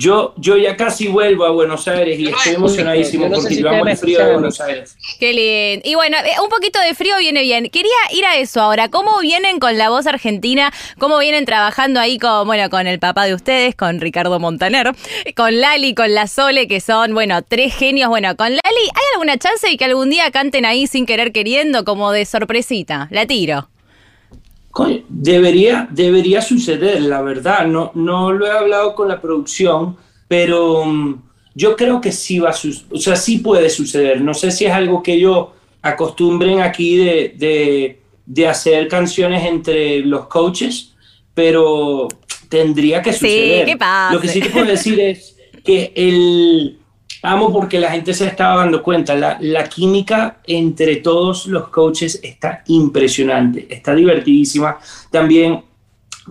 yo, 0.00 0.32
yo 0.38 0.56
ya 0.56 0.76
casi 0.76 1.08
vuelvo 1.08 1.44
a 1.44 1.50
Buenos 1.50 1.86
Aires 1.86 2.18
y 2.18 2.28
estoy 2.28 2.54
emocionadísimo 2.54 3.28
no 3.28 3.36
porque 3.36 3.54
si 3.54 3.62
ustedes 3.62 3.86
el 3.86 3.96
frío 3.98 4.18
de. 4.24 4.32
Buenos 4.32 4.60
Aires. 4.60 4.96
Qué 5.18 5.32
lindo. 5.34 5.86
Y 5.86 5.94
bueno, 5.94 6.16
eh, 6.16 6.40
un 6.42 6.48
poquito 6.48 6.80
de 6.80 6.94
frío 6.94 7.18
viene 7.18 7.42
bien. 7.42 7.68
Quería 7.68 7.90
ir 8.12 8.24
a 8.24 8.36
eso 8.36 8.62
ahora. 8.62 8.88
¿Cómo 8.88 9.20
vienen 9.20 9.60
con 9.60 9.76
la 9.76 9.90
voz 9.90 10.06
argentina? 10.06 10.72
¿Cómo 10.98 11.18
vienen 11.18 11.44
trabajando 11.44 12.00
ahí 12.00 12.18
con, 12.18 12.46
bueno, 12.46 12.70
con 12.70 12.86
el 12.86 12.98
papá 12.98 13.26
de 13.26 13.34
ustedes, 13.34 13.74
con 13.76 14.00
Ricardo 14.00 14.40
Montaner, 14.40 14.92
con 15.36 15.60
Lali, 15.60 15.94
con 15.94 16.14
la 16.14 16.26
Sole, 16.26 16.66
que 16.66 16.80
son, 16.80 17.12
bueno, 17.12 17.42
tres 17.42 17.74
genios? 17.74 18.08
Bueno, 18.08 18.34
con 18.36 18.48
Lali, 18.48 18.84
¿hay 18.94 19.04
alguna 19.12 19.36
chance 19.36 19.68
de 19.68 19.76
que 19.76 19.84
algún 19.84 20.08
día 20.08 20.30
canten 20.30 20.64
ahí 20.64 20.86
sin 20.86 21.04
querer 21.04 21.32
queriendo, 21.32 21.84
como 21.84 22.10
de 22.10 22.24
sorpresita? 22.24 23.08
La 23.10 23.26
tiro. 23.26 23.68
Coño, 24.70 25.02
debería, 25.08 25.88
debería 25.90 26.40
suceder, 26.42 27.02
la 27.02 27.22
verdad. 27.22 27.66
No, 27.66 27.90
no 27.94 28.32
lo 28.32 28.46
he 28.46 28.50
hablado 28.50 28.94
con 28.94 29.08
la 29.08 29.20
producción, 29.20 29.96
pero 30.28 30.84
mm, 30.84 31.22
yo 31.54 31.74
creo 31.76 32.00
que 32.00 32.12
sí 32.12 32.38
va 32.38 32.50
a 32.50 32.52
suceder. 32.52 32.86
O 32.92 32.98
sea, 32.98 33.16
sí 33.16 33.38
puede 33.38 33.68
suceder. 33.70 34.20
No 34.20 34.32
sé 34.34 34.50
si 34.50 34.66
es 34.66 34.72
algo 34.72 35.02
que 35.02 35.14
ellos 35.14 35.48
acostumbren 35.82 36.60
aquí 36.60 36.96
de, 36.96 37.34
de, 37.36 38.00
de 38.26 38.46
hacer 38.48 38.86
canciones 38.88 39.44
entre 39.46 40.00
los 40.00 40.26
coaches, 40.28 40.94
pero 41.34 42.06
tendría 42.48 43.02
que 43.02 43.12
Sí, 43.12 43.18
suceder. 43.18 43.66
que 43.66 43.76
pase. 43.76 44.14
Lo 44.14 44.20
que 44.20 44.28
sí 44.28 44.40
te 44.40 44.50
puedo 44.50 44.66
decir 44.66 45.00
es 45.00 45.36
que 45.64 45.92
el 45.96 46.78
amo 47.22 47.52
porque 47.52 47.78
la 47.78 47.90
gente 47.90 48.14
se 48.14 48.26
estaba 48.26 48.56
dando 48.56 48.82
cuenta, 48.82 49.14
la, 49.14 49.38
la 49.40 49.68
química 49.68 50.38
entre 50.46 50.96
todos 50.96 51.46
los 51.46 51.68
coaches 51.68 52.20
está 52.22 52.62
impresionante, 52.66 53.66
está 53.68 53.94
divertidísima. 53.94 54.78
También, 55.10 55.62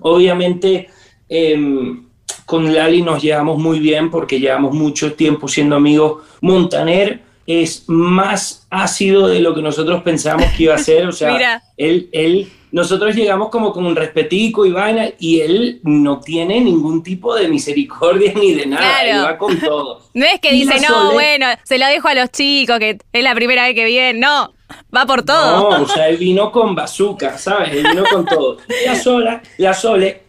obviamente, 0.02 0.90
em, 1.28 2.06
con 2.46 2.74
Lali 2.74 3.02
nos 3.02 3.22
llevamos 3.22 3.60
muy 3.60 3.80
bien 3.80 4.10
porque 4.10 4.40
llevamos 4.40 4.74
mucho 4.74 5.14
tiempo 5.14 5.48
siendo 5.48 5.76
amigos. 5.76 6.24
Montaner 6.42 7.22
es 7.46 7.84
más 7.88 8.68
ácido 8.70 9.28
de 9.28 9.40
lo 9.40 9.56
que 9.56 9.62
nosotros 9.62 10.04
pensamos 10.04 10.46
que 10.56 10.64
iba 10.64 10.76
a 10.76 10.80
ser, 10.80 11.08
o 11.08 11.12
sea, 11.12 11.62
él, 11.78 12.10
él, 12.12 12.48
nosotros 12.72 13.16
llegamos 13.16 13.50
como 13.50 13.74
con 13.74 13.86
un 13.86 13.96
respetico 13.96 14.66
y 14.66 14.72
vaina, 14.72 15.10
y 15.20 15.40
él 15.42 15.80
no 15.84 16.20
tiene 16.20 16.60
ningún 16.62 17.02
tipo 17.04 17.34
de 17.36 17.48
misericordia 17.48 18.34
ni 18.40 18.54
de 18.54 18.66
nada, 18.68 18.82
Claro. 19.02 19.20
él 19.20 19.26
va 19.26 19.38
con 19.38 19.60
todo. 19.60 20.02
No 20.14 20.26
es 20.26 20.40
que 20.40 20.54
Y 20.54 20.62
dice, 20.66 20.80
no, 20.82 20.88
Sole- 20.88 21.14
bueno, 21.14 21.46
se 21.64 21.78
lo 21.78 21.86
dejo 21.88 22.08
a 22.08 22.14
los 22.16 22.32
chicos, 22.32 22.80
que 22.80 22.98
es 23.14 23.24
la 23.24 23.34
primera 23.36 23.64
vez 23.64 23.76
que 23.76 23.86
vienen. 23.86 24.20
No, 24.20 24.54
va 24.96 25.06
por 25.06 25.24
todo. 25.24 25.72
No, 25.72 25.84
o 25.84 25.88
sea, 25.88 26.10
él 26.10 26.18
vino 26.18 26.52
con 26.52 26.76
bazooka, 26.76 27.38
¿sabes? 27.38 27.72
Él 27.74 27.88
vino 27.90 28.04
con 28.12 28.26
todo. 28.26 28.58
La 28.86 28.96
sola, 28.96 29.42
la 29.58 29.74
Sole, 29.74 30.24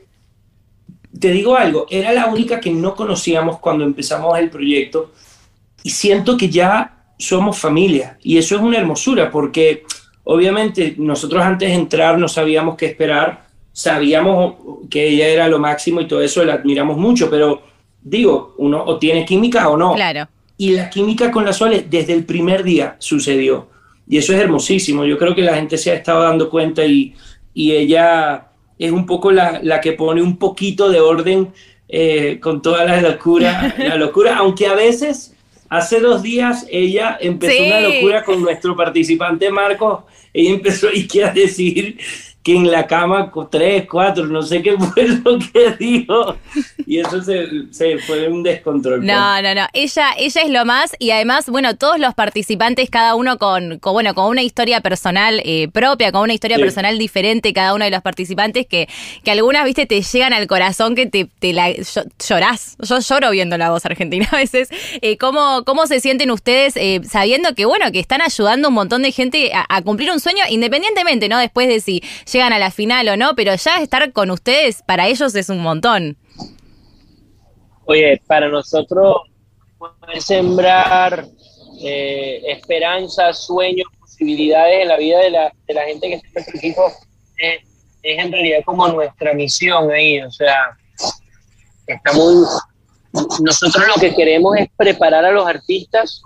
te 1.18 1.30
digo 1.32 1.56
algo, 1.56 1.86
era 1.90 2.12
la 2.12 2.26
única 2.26 2.60
que 2.60 2.70
no 2.70 2.94
conocíamos 2.94 3.58
cuando 3.58 3.84
empezamos 3.84 4.38
el 4.38 4.48
proyecto 4.48 5.12
y 5.82 5.90
siento 5.90 6.36
que 6.36 6.48
ya 6.48 6.96
somos 7.18 7.58
familia 7.58 8.16
y 8.22 8.38
eso 8.38 8.54
es 8.56 8.62
una 8.62 8.78
hermosura 8.78 9.30
porque 9.30 9.84
obviamente 10.24 10.94
nosotros 10.98 11.42
antes 11.42 11.68
de 11.68 11.74
entrar 11.74 12.18
no 12.18 12.28
sabíamos 12.28 12.76
qué 12.76 12.86
esperar, 12.86 13.46
sabíamos 13.72 14.54
que 14.90 15.08
ella 15.08 15.28
era 15.28 15.48
lo 15.48 15.58
máximo 15.58 16.00
y 16.00 16.08
todo 16.08 16.22
eso, 16.22 16.44
la 16.44 16.54
admiramos 16.54 16.96
mucho, 16.96 17.30
pero 17.30 17.62
digo, 18.02 18.54
uno 18.58 18.82
o 18.84 18.98
tiene 18.98 19.24
química 19.24 19.68
o 19.68 19.76
no. 19.76 19.94
Claro. 19.94 20.28
Y 20.56 20.72
la 20.72 20.90
química 20.90 21.30
con 21.30 21.44
la 21.44 21.52
Sole 21.52 21.86
desde 21.88 22.12
el 22.12 22.24
primer 22.24 22.62
día 22.62 22.96
sucedió. 22.98 23.68
Y 24.06 24.18
eso 24.18 24.34
es 24.34 24.40
hermosísimo. 24.40 25.04
Yo 25.04 25.16
creo 25.16 25.34
que 25.34 25.42
la 25.42 25.54
gente 25.54 25.78
se 25.78 25.90
ha 25.90 25.94
estado 25.94 26.24
dando 26.24 26.50
cuenta 26.50 26.84
y, 26.84 27.14
y 27.54 27.72
ella 27.72 28.48
es 28.78 28.90
un 28.90 29.06
poco 29.06 29.30
la, 29.30 29.60
la, 29.62 29.80
que 29.80 29.92
pone 29.92 30.20
un 30.20 30.36
poquito 30.36 30.90
de 30.90 31.00
orden 31.00 31.52
eh, 31.88 32.38
con 32.40 32.60
toda 32.60 32.84
la 32.84 33.00
locura, 33.00 33.74
la 33.78 33.96
locura, 33.96 34.36
aunque 34.38 34.66
a 34.66 34.74
veces, 34.74 35.36
hace 35.70 36.00
dos 36.00 36.22
días, 36.22 36.66
ella 36.68 37.16
empezó 37.20 37.56
sí. 37.56 37.68
una 37.68 37.80
locura 37.80 38.24
con 38.24 38.42
nuestro 38.42 38.76
participante 38.76 39.50
Marcos, 39.50 40.00
ella 40.34 40.50
empezó 40.50 40.88
a 40.88 41.32
decir 41.32 41.98
que 42.42 42.56
en 42.56 42.70
la 42.70 42.86
cama 42.86 43.30
tres, 43.50 43.86
cuatro, 43.88 44.26
no 44.26 44.42
sé 44.42 44.62
qué 44.62 44.72
fue 44.78 45.08
lo 45.08 45.38
que 45.38 45.72
dijo. 45.78 46.36
Y 46.86 46.98
eso 46.98 47.22
se, 47.22 47.46
se 47.70 47.98
fue 47.98 48.28
un 48.28 48.42
descontrol. 48.42 49.04
No, 49.04 49.42
no, 49.42 49.54
no. 49.54 49.66
Ella, 49.72 50.10
ella 50.16 50.42
es 50.42 50.50
lo 50.50 50.64
más. 50.64 50.96
Y 50.98 51.10
además, 51.10 51.50
bueno, 51.50 51.76
todos 51.76 51.98
los 51.98 52.14
participantes, 52.14 52.88
cada 52.88 53.14
uno 53.14 53.38
con, 53.38 53.78
con 53.78 53.92
bueno, 53.92 54.14
con 54.14 54.26
una 54.26 54.42
historia 54.42 54.80
personal 54.80 55.42
eh, 55.44 55.68
propia, 55.68 56.12
con 56.12 56.22
una 56.22 56.32
historia 56.32 56.56
sí. 56.56 56.62
personal 56.62 56.98
diferente, 56.98 57.52
cada 57.52 57.74
uno 57.74 57.84
de 57.84 57.90
los 57.90 58.02
participantes, 58.02 58.66
que, 58.66 58.88
que 59.22 59.30
algunas, 59.30 59.64
viste, 59.64 59.84
te 59.86 60.00
llegan 60.00 60.32
al 60.32 60.46
corazón 60.46 60.94
que 60.94 61.06
te, 61.06 61.26
te 61.38 61.52
la 61.52 61.70
llorás. 61.72 62.76
Yo 62.80 63.00
lloro 63.00 63.30
viendo 63.30 63.58
la 63.58 63.70
voz 63.70 63.84
argentina 63.84 64.26
a 64.32 64.36
veces. 64.36 64.70
Eh, 65.02 65.18
¿cómo, 65.18 65.64
¿Cómo 65.64 65.86
se 65.86 66.00
sienten 66.00 66.30
ustedes 66.30 66.76
eh, 66.76 67.02
sabiendo 67.04 67.54
que, 67.54 67.66
bueno, 67.66 67.92
que 67.92 68.00
están 68.00 68.22
ayudando 68.22 68.68
a 68.68 68.70
un 68.70 68.74
montón 68.74 69.02
de 69.02 69.12
gente 69.12 69.52
a, 69.52 69.66
a 69.68 69.82
cumplir 69.82 70.10
un 70.10 70.20
sueño, 70.20 70.42
independientemente, 70.48 71.28
¿no? 71.28 71.38
Después 71.38 71.68
de 71.68 71.80
si 71.80 72.02
llegan 72.32 72.52
a 72.52 72.58
la 72.58 72.70
final 72.70 73.08
o 73.08 73.16
no, 73.16 73.34
pero 73.34 73.54
ya 73.54 73.82
estar 73.82 74.12
con 74.12 74.30
ustedes 74.30 74.82
para 74.82 75.08
ellos 75.08 75.34
es 75.34 75.48
un 75.48 75.60
montón. 75.60 76.16
Oye, 77.84 78.22
para 78.26 78.48
nosotros 78.48 79.16
poder 79.78 80.22
sembrar 80.22 81.26
eh, 81.82 82.42
esperanzas, 82.46 83.46
sueños, 83.46 83.88
posibilidades 83.98 84.82
en 84.82 84.88
la 84.88 84.96
vida 84.96 85.18
de 85.18 85.30
la, 85.30 85.52
de 85.66 85.74
la 85.74 85.84
gente 85.84 86.08
que 86.08 86.14
está 86.14 86.28
en 86.28 86.34
nuestro 86.34 86.58
equipo 86.58 86.86
es, 87.38 87.60
es, 88.02 88.18
en 88.18 88.32
realidad 88.32 88.58
como 88.64 88.86
nuestra 88.88 89.32
misión 89.34 89.90
ahí, 89.90 90.20
o 90.20 90.30
sea, 90.30 90.76
está 91.86 92.12
muy... 92.12 92.44
Nosotros 93.42 93.84
lo 93.88 94.00
que 94.00 94.14
queremos 94.14 94.56
es 94.56 94.68
preparar 94.76 95.24
a 95.24 95.32
los 95.32 95.46
artistas 95.46 96.22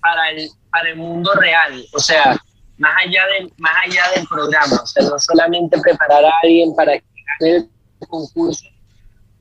para 0.00 0.30
el, 0.30 0.50
para 0.70 0.88
el 0.90 0.96
mundo 0.96 1.32
real, 1.34 1.84
o 1.94 2.00
sea, 2.00 2.36
más 2.78 2.92
allá, 3.04 3.22
de, 3.26 3.52
más 3.58 3.72
allá 3.84 4.02
del 4.14 4.26
programa, 4.26 4.80
o 4.82 4.86
sea, 4.86 5.04
no 5.04 5.18
solamente 5.18 5.78
preparar 5.80 6.24
a 6.24 6.32
alguien 6.42 6.74
para 6.74 6.98
que 6.98 7.04
gane 7.40 7.56
el 7.56 7.68
concurso, 8.08 8.66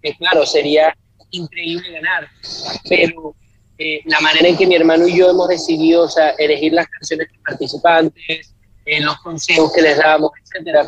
que 0.01 0.15
claro, 0.15 0.45
sería 0.45 0.95
increíble 1.31 1.91
ganar, 1.91 2.27
pero 2.89 3.35
eh, 3.77 4.01
la 4.05 4.19
manera 4.21 4.47
en 4.47 4.57
que 4.57 4.65
mi 4.65 4.75
hermano 4.75 5.07
y 5.07 5.17
yo 5.17 5.29
hemos 5.29 5.47
decidido, 5.47 6.03
o 6.03 6.09
sea, 6.09 6.31
elegir 6.31 6.73
las 6.73 6.87
canciones 6.87 7.27
de 7.31 7.39
participantes, 7.39 8.55
eh, 8.85 9.01
los 9.01 9.17
consejos 9.19 9.71
que 9.73 9.81
les 9.81 9.97
damos, 9.97 10.31
etcétera, 10.43 10.87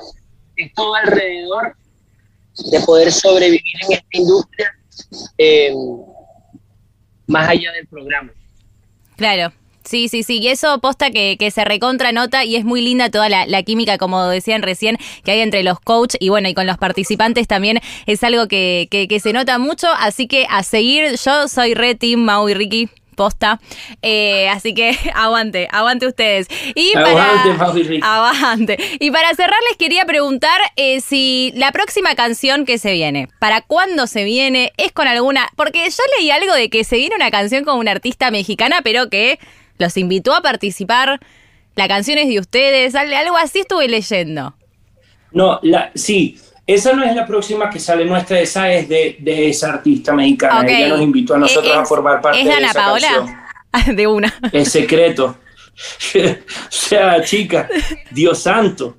es 0.56 0.74
todo 0.74 0.96
alrededor 0.96 1.76
de 2.72 2.80
poder 2.82 3.12
sobrevivir 3.12 3.62
en 3.84 3.94
esta 3.94 4.08
industria 4.18 4.76
eh, 5.38 5.74
más 7.28 7.50
allá 7.50 7.72
del 7.74 7.88
programa. 7.88 8.32
Claro, 9.16 9.54
Sí, 9.84 10.08
sí, 10.10 10.24
sí, 10.24 10.40
y 10.40 10.48
eso 10.50 10.80
posta 10.80 11.10
que, 11.10 11.38
que 11.40 11.52
se 11.52 11.66
recontra 11.66 12.12
nota 12.12 12.46
y 12.46 12.56
es 12.56 12.66
muy 12.66 12.82
linda 12.82 13.10
toda 13.10 13.30
la, 13.30 13.48
la, 13.48 13.64
química, 13.64 13.98
como 13.98 14.24
decían 14.28 14.62
recién, 14.62 14.98
que 15.24 15.32
hay 15.32 15.40
entre 15.40 15.64
los 15.64 15.80
coach 15.80 16.16
y 16.20 16.30
bueno, 16.30 16.50
y 16.50 16.54
con 16.54 16.68
los 16.68 16.78
participantes 16.78 17.48
también 17.48 17.80
es 18.06 18.24
algo 18.24 18.48
que, 18.48 18.88
que, 18.92 19.08
que 19.08 19.20
se 19.20 19.34
nota 19.34 19.58
mucho, 19.58 19.88
así 20.00 20.28
que 20.28 20.46
a 20.50 20.64
seguir, 20.64 21.16
yo 21.18 21.48
soy 21.48 21.74
re 21.74 21.96
team 21.96 22.20
Mau 22.20 22.48
y 22.50 22.54
Ricky, 22.54 22.90
posta. 23.20 23.60
Eh, 24.02 24.48
así 24.48 24.74
que 24.74 24.98
aguante, 25.14 25.68
aguante 25.74 26.08
ustedes. 26.08 26.48
Y 26.74 26.96
aguante, 26.96 27.54
para, 28.00 28.16
aguante. 28.16 28.78
Y 29.02 29.12
para 29.12 29.36
cerrar 29.36 29.60
les 29.68 29.78
quería 29.78 30.06
preguntar 30.06 30.58
eh, 30.78 31.02
si 31.02 31.52
la 31.56 31.74
próxima 31.74 32.16
canción 32.16 32.64
que 32.64 32.78
se 32.78 32.94
viene, 32.94 33.28
¿para 33.40 33.60
cuándo 33.60 34.08
se 34.08 34.24
viene? 34.24 34.72
¿Es 34.78 34.94
con 34.94 35.10
alguna? 35.10 35.50
Porque 35.58 35.90
yo 35.90 36.04
leí 36.18 36.32
algo 36.32 36.54
de 36.54 36.70
que 36.70 36.86
se 36.86 36.96
viene 36.96 37.14
una 37.14 37.30
canción 37.30 37.66
con 37.66 37.78
una 37.78 37.92
artista 37.92 38.32
mexicana, 38.32 38.80
pero 38.86 39.10
que 39.10 39.38
los 39.80 39.98
invitó 39.98 40.36
a 40.36 40.42
participar. 40.42 41.20
La 41.76 41.88
canción 41.88 42.20
es 42.20 42.28
de 42.28 42.40
ustedes, 42.40 42.94
algo 42.94 43.38
así 43.38 43.60
estuve 43.60 43.88
leyendo. 43.88 44.54
No, 45.32 45.60
la, 45.64 45.92
sí, 45.96 46.38
esa 46.68 46.94
no 46.94 47.04
es 47.04 47.16
la 47.16 47.26
próxima 47.26 47.70
que 47.70 47.80
sale 47.80 48.06
nuestra, 48.06 48.40
esa 48.40 48.72
es 48.72 48.88
de, 48.90 49.18
de 49.20 49.50
esa 49.50 49.70
artista 49.70 50.14
mexicana. 50.14 50.62
Okay. 50.62 50.84
Ella 50.84 50.90
nos 50.90 51.02
invitó 51.02 51.34
a 51.36 51.40
nosotros 51.40 51.72
es, 51.72 51.78
a 51.80 51.86
formar 51.86 52.22
parte 52.22 52.40
¿es 52.42 52.46
de 52.46 52.54
Ana 52.54 52.70
esa 52.70 52.80
Paola? 52.80 53.08
canción. 53.08 53.40
De 53.96 54.08
una. 54.08 54.34
Es 54.52 54.72
secreto. 54.72 55.38
o 56.16 56.72
sea, 56.72 57.24
chica, 57.24 57.70
Dios 58.12 58.40
santo. 58.40 58.98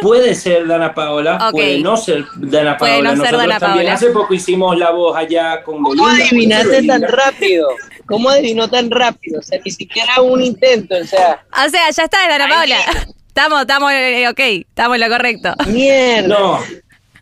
Puede 0.00 0.34
ser 0.34 0.66
Dana 0.66 0.94
Paola, 0.94 1.36
okay. 1.36 1.50
puede 1.50 1.78
no 1.80 1.96
ser 1.96 2.24
Dana 2.36 2.78
Paola. 2.78 2.78
Puede 2.78 3.02
no 3.02 3.10
Nosotros 3.10 3.30
ser 3.30 3.48
Dana 3.48 3.60
también 3.60 3.84
Paola. 3.86 3.94
hace 3.94 4.10
poco 4.10 4.32
hicimos 4.34 4.78
la 4.78 4.90
voz 4.92 5.16
allá 5.16 5.62
con 5.62 5.82
¿Cómo 5.82 6.04
Belinda. 6.06 6.24
adivinaste 6.24 6.82
tan 6.84 7.02
rápido? 7.02 7.68
¿Cómo 8.06 8.30
adivinó 8.30 8.68
tan 8.70 8.90
rápido? 8.90 9.40
O 9.40 9.42
sea, 9.42 9.58
ni 9.64 9.70
siquiera 9.70 10.20
un 10.22 10.42
intento, 10.42 10.94
o 10.96 11.04
sea. 11.04 11.44
O 11.66 11.68
sea, 11.68 11.90
ya 11.90 12.04
está, 12.04 12.28
Dana 12.28 12.48
Paola. 12.48 12.76
Estamos, 13.36 13.60
estamos, 13.60 13.92
eh, 13.92 14.26
ok, 14.30 14.40
estamos 14.40 14.94
en 14.94 15.00
lo 15.02 15.08
correcto. 15.14 15.54
Mierda. 15.66 16.26
No, 16.26 16.60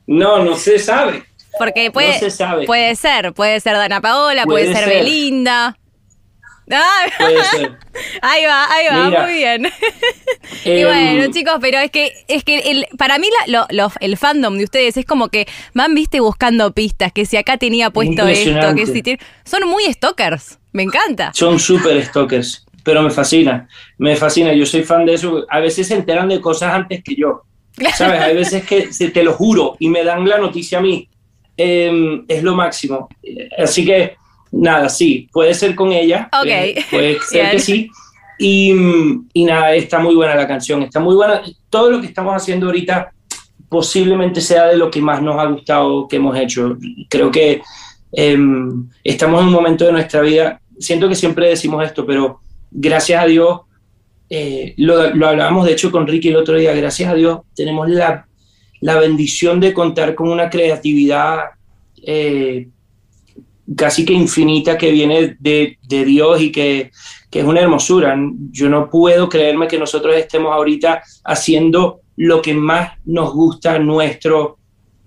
no, 0.06 0.44
no 0.44 0.56
se 0.56 0.78
sabe. 0.78 1.24
Porque 1.58 1.90
puede, 1.90 2.12
no 2.12 2.18
se 2.20 2.30
sabe. 2.30 2.66
puede 2.66 2.94
ser, 2.94 3.32
puede 3.32 3.58
ser 3.58 3.72
Dana 3.72 4.00
Paola, 4.00 4.44
puede, 4.44 4.66
Puede 4.66 4.76
ser, 4.76 4.88
ser. 4.88 4.98
Belinda. 5.02 5.76
Ah, 6.70 7.04
Puede 7.18 7.44
ser. 7.46 7.72
Ahí 8.22 8.44
va, 8.44 8.64
ahí 8.72 8.86
va, 8.90 9.04
Mira. 9.08 9.22
muy 9.24 9.32
bien. 9.34 9.66
y 10.64 10.70
Em, 10.70 10.86
bueno, 10.88 11.32
chicos, 11.32 11.54
pero 11.60 11.78
es 11.78 11.90
que 11.90 12.12
es 12.28 12.42
que 12.44 12.58
el, 12.60 12.86
para 12.96 13.18
mí 13.18 13.26
la- 13.46 13.60
lo- 13.60 13.66
lo- 13.70 13.92
el 14.00 14.16
fandom 14.16 14.56
de 14.56 14.64
ustedes 14.64 14.96
es 14.96 15.04
como 15.04 15.28
que 15.28 15.46
van, 15.74 15.94
viste, 15.94 16.20
buscando 16.20 16.72
pistas, 16.72 17.12
que 17.12 17.26
si 17.26 17.36
acá 17.36 17.56
tenía 17.58 17.90
puesto 17.90 18.26
esto, 18.28 18.74
que 18.74 18.86
si 18.86 19.02
tiene- 19.02 19.20
son 19.44 19.68
muy 19.68 19.84
stalkers, 19.92 20.58
me 20.74 20.82
encanta. 20.82 21.30
Son 21.34 21.58
súper 21.58 22.04
stalkers, 22.04 22.66
pero 22.82 23.00
me 23.02 23.10
fascina, 23.10 23.66
me 23.96 24.14
fascina. 24.16 24.52
Yo 24.52 24.66
soy 24.66 24.82
fan 24.82 25.06
de 25.06 25.14
eso. 25.14 25.46
A 25.48 25.60
veces 25.60 25.88
se 25.88 25.94
enteran 25.94 26.28
de 26.28 26.40
cosas 26.40 26.74
antes 26.74 27.02
que 27.02 27.14
yo. 27.14 27.42
¿Sabes? 27.96 28.20
Hay 28.20 28.36
veces 28.36 28.64
que 28.64 28.88
te 29.08 29.22
lo 29.24 29.32
juro 29.32 29.76
y 29.78 29.88
me 29.88 30.04
dan 30.04 30.28
la 30.28 30.36
noticia 30.38 30.78
a 30.78 30.82
mí. 30.82 31.08
Eh, 31.56 32.22
es 32.28 32.42
lo 32.42 32.54
máximo. 32.54 33.08
Así 33.56 33.84
que, 33.84 34.16
nada, 34.52 34.88
sí, 34.88 35.28
puede 35.32 35.54
ser 35.54 35.74
con 35.74 35.92
ella. 35.92 36.28
Ok. 36.32 36.46
eh, 36.46 36.84
puede 36.90 37.20
ser 37.28 37.40
Bien. 37.40 37.50
que 37.52 37.58
sí. 37.60 37.90
Y, 38.38 38.74
y 39.32 39.44
nada, 39.44 39.74
está 39.74 40.00
muy 40.00 40.14
buena 40.16 40.34
la 40.34 40.46
canción, 40.46 40.82
está 40.82 40.98
muy 41.00 41.14
buena. 41.14 41.40
Todo 41.70 41.90
lo 41.90 42.00
que 42.00 42.08
estamos 42.08 42.34
haciendo 42.34 42.66
ahorita 42.66 43.12
posiblemente 43.68 44.40
sea 44.40 44.66
de 44.66 44.76
lo 44.76 44.90
que 44.90 45.00
más 45.00 45.22
nos 45.22 45.38
ha 45.38 45.46
gustado 45.46 46.06
que 46.08 46.16
hemos 46.16 46.36
hecho. 46.36 46.76
Creo 47.08 47.30
que 47.30 47.62
eh, 48.12 48.38
estamos 49.02 49.40
en 49.40 49.46
un 49.48 49.52
momento 49.52 49.84
de 49.84 49.92
nuestra 49.92 50.20
vida, 50.20 50.60
siento 50.78 51.08
que 51.08 51.14
siempre 51.14 51.48
decimos 51.48 51.84
esto, 51.84 52.06
pero 52.06 52.40
gracias 52.70 53.22
a 53.22 53.26
Dios, 53.26 53.60
eh, 54.28 54.74
lo, 54.78 55.00
hablábamos 55.00 55.66
de 55.66 55.72
hecho 55.72 55.90
con 55.90 56.06
Ricky 56.06 56.28
el 56.28 56.36
otro 56.36 56.56
día, 56.56 56.74
gracias 56.74 57.10
a 57.10 57.14
Dios 57.14 57.40
tenemos 57.54 57.88
la, 57.88 58.26
la 58.80 58.98
bendición 58.98 59.60
de 59.60 59.74
contar 59.74 60.14
con 60.14 60.28
una 60.28 60.50
creatividad 60.50 61.38
eh, 62.02 62.68
casi 63.76 64.04
que 64.04 64.12
infinita 64.12 64.76
que 64.76 64.90
viene 64.90 65.36
de, 65.38 65.78
de 65.82 66.04
Dios 66.04 66.40
y 66.40 66.52
que, 66.52 66.90
que 67.30 67.40
es 67.40 67.44
una 67.44 67.60
hermosura. 67.60 68.16
Yo 68.50 68.68
no 68.68 68.90
puedo 68.90 69.28
creerme 69.28 69.68
que 69.68 69.78
nosotros 69.78 70.14
estemos 70.16 70.52
ahorita 70.52 71.02
haciendo 71.24 72.00
lo 72.16 72.42
que 72.42 72.54
más 72.54 72.92
nos 73.04 73.32
gusta 73.32 73.78
nuestro, 73.78 74.58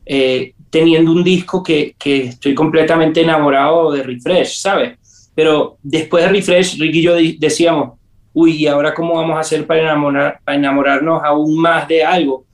eh, 0.05 0.53
teniendo 0.69 1.11
un 1.11 1.23
disco 1.23 1.63
que, 1.63 1.95
que 1.97 2.25
estoy 2.25 2.53
completamente 2.53 3.21
enamorado 3.21 3.91
de 3.91 4.03
Refresh, 4.03 4.57
¿sabes? 4.57 4.97
Pero 5.37 5.77
después 5.83 6.23
de 6.23 6.31
Refresh, 6.31 6.79
Ricky 6.79 6.97
y 6.97 7.01
yo 7.03 7.15
decíamos, 7.37 7.91
uy, 8.33 8.55
¿y 8.55 8.65
ahora 8.65 8.95
cómo 8.95 9.13
vamos 9.13 9.37
a 9.37 9.41
hacer 9.41 9.67
para, 9.67 9.81
enamorar, 9.81 10.39
para 10.43 10.57
enamorarnos 10.57 11.21
aún 11.23 11.61
más 11.61 11.87
de 11.87 12.03
algo? 12.03 12.45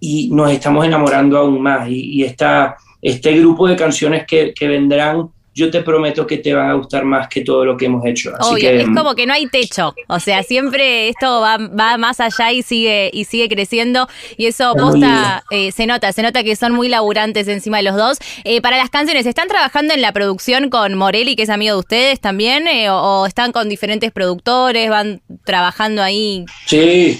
Y 0.00 0.30
nos 0.32 0.50
estamos 0.50 0.86
enamorando 0.86 1.36
aún 1.36 1.60
más. 1.60 1.86
Y, 1.90 2.22
y 2.22 2.24
este 3.02 3.38
grupo 3.38 3.68
de 3.68 3.76
canciones 3.76 4.26
que, 4.26 4.54
que 4.54 4.66
vendrán 4.66 5.28
yo 5.56 5.70
te 5.70 5.80
prometo 5.80 6.26
que 6.26 6.36
te 6.36 6.52
va 6.52 6.68
a 6.68 6.74
gustar 6.74 7.06
más 7.06 7.28
que 7.28 7.40
todo 7.40 7.64
lo 7.64 7.78
que 7.78 7.86
hemos 7.86 8.04
hecho. 8.04 8.30
Así 8.38 8.52
Obvio, 8.52 8.70
que, 8.70 8.80
es 8.82 8.88
como 8.94 9.14
que 9.14 9.24
no 9.26 9.32
hay 9.32 9.46
techo. 9.46 9.94
O 10.06 10.20
sea, 10.20 10.42
siempre 10.42 11.08
esto 11.08 11.40
va, 11.40 11.56
va 11.56 11.96
más 11.96 12.20
allá 12.20 12.52
y 12.52 12.62
sigue, 12.62 13.10
y 13.10 13.24
sigue 13.24 13.48
creciendo. 13.48 14.06
Y 14.36 14.46
eso 14.46 14.74
posta, 14.74 15.44
eh, 15.50 15.72
se 15.72 15.86
nota, 15.86 16.12
se 16.12 16.22
nota 16.22 16.44
que 16.44 16.56
son 16.56 16.74
muy 16.74 16.90
laburantes 16.90 17.48
encima 17.48 17.78
de 17.78 17.84
los 17.84 17.96
dos. 17.96 18.18
Eh, 18.44 18.60
para 18.60 18.76
las 18.76 18.90
canciones, 18.90 19.24
¿están 19.24 19.48
trabajando 19.48 19.94
en 19.94 20.02
la 20.02 20.12
producción 20.12 20.68
con 20.68 20.94
Morelli, 20.94 21.36
que 21.36 21.44
es 21.44 21.48
amigo 21.48 21.72
de 21.72 21.80
ustedes 21.80 22.20
también? 22.20 22.66
Eh, 22.66 22.90
o, 22.90 23.22
o 23.22 23.26
están 23.26 23.50
con 23.52 23.70
diferentes 23.70 24.12
productores? 24.12 24.90
¿Van 24.90 25.22
trabajando 25.46 26.02
ahí? 26.02 26.44
sí, 26.66 27.18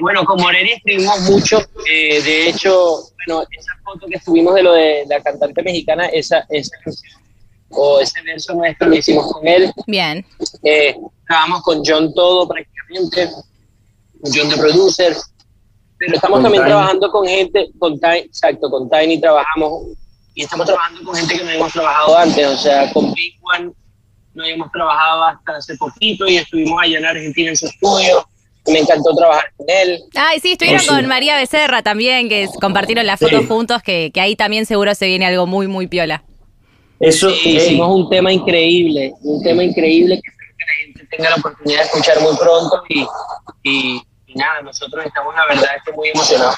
Bueno, 0.00 0.24
con 0.24 0.40
Morelli 0.40 0.72
escribimos 0.72 1.20
mucho. 1.30 1.58
eh, 1.90 2.20
de 2.22 2.48
hecho, 2.48 3.00
bueno, 3.26 3.44
esa 3.58 3.72
foto 3.84 4.06
que 4.06 4.18
subimos 4.20 4.54
de 4.54 4.62
lo 4.62 4.72
de 4.72 5.04
la 5.08 5.22
cantante 5.22 5.62
mexicana, 5.62 6.06
esa, 6.06 6.46
esa 6.50 6.76
canción 6.84 7.22
o 7.70 8.00
ese 8.00 8.22
verso 8.22 8.54
nuestro 8.54 8.88
lo 8.88 8.94
hicimos 8.96 9.32
con 9.32 9.46
él. 9.46 9.72
Bien. 9.86 10.24
Eh, 10.62 10.96
trabajamos 11.26 11.62
con 11.62 11.82
John 11.84 12.14
todo 12.14 12.46
prácticamente, 12.46 13.28
con 14.22 14.32
John 14.34 14.48
de 14.50 14.56
producer. 14.56 15.16
Pero 15.98 16.14
estamos 16.14 16.36
Con 16.36 16.42
también 16.44 16.62
Tiny. 16.62 16.72
trabajando 16.72 17.10
con 17.10 17.26
gente, 17.26 17.70
con 17.78 17.98
Tiny, 17.98 18.18
exacto, 18.18 18.70
con 18.70 18.88
Tiny 18.90 19.18
trabajamos 19.20 19.86
y 20.34 20.42
estamos 20.42 20.66
trabajando 20.66 21.02
con 21.04 21.14
gente 21.14 21.34
que 21.38 21.42
no 21.42 21.48
habíamos 21.48 21.72
trabajado 21.72 22.18
antes, 22.18 22.46
o 22.46 22.56
sea, 22.58 22.92
con 22.92 23.12
Big 23.14 23.34
One 23.42 23.72
no 24.34 24.42
habíamos 24.42 24.70
trabajado 24.70 25.24
hasta 25.24 25.56
hace 25.56 25.74
poquito 25.76 26.26
y 26.26 26.36
estuvimos 26.36 26.78
allá 26.82 26.98
en 26.98 27.06
Argentina 27.06 27.48
en 27.50 27.56
su 27.56 27.66
estudio. 27.66 28.28
Me 28.68 28.80
encantó 28.80 29.14
trabajar 29.14 29.44
con 29.56 29.66
él. 29.68 30.02
Ay, 30.14 30.40
sí, 30.40 30.52
estuvieron 30.52 30.80
sí. 30.80 30.88
con 30.88 31.06
María 31.06 31.36
Becerra 31.36 31.82
también, 31.82 32.28
que 32.28 32.48
compartieron 32.60 33.06
las 33.06 33.20
fotos 33.20 33.40
Sí. 33.42 33.46
juntos, 33.46 33.82
que, 33.82 34.10
que 34.12 34.20
ahí 34.20 34.36
también 34.36 34.66
seguro 34.66 34.94
se 34.94 35.06
viene 35.06 35.26
algo 35.26 35.46
muy, 35.46 35.66
muy 35.68 35.86
piola. 35.86 36.22
eso, 37.00 37.30
Sí, 37.30 37.56
hicimos 37.56 37.88
un 37.94 38.08
tema 38.08 38.32
increíble, 38.32 39.12
un 39.22 39.42
tema 39.42 39.62
increíble 39.62 40.20
que 40.22 40.30
espero 40.30 40.54
que 40.58 40.64
la 40.64 40.72
gente 40.84 41.16
tenga 41.16 41.30
la 41.30 41.36
oportunidad 41.36 41.78
de 41.80 41.84
escuchar 41.86 42.20
muy 42.20 42.36
pronto 42.36 42.82
y, 42.88 43.06
y, 43.62 44.02
y 44.26 44.34
nada, 44.34 44.62
nosotros 44.62 45.04
estamos 45.04 45.34
la 45.34 45.46
verdad 45.46 45.76
es 45.76 45.82
que 45.84 45.92
muy 45.92 46.08
emocionados. 46.08 46.56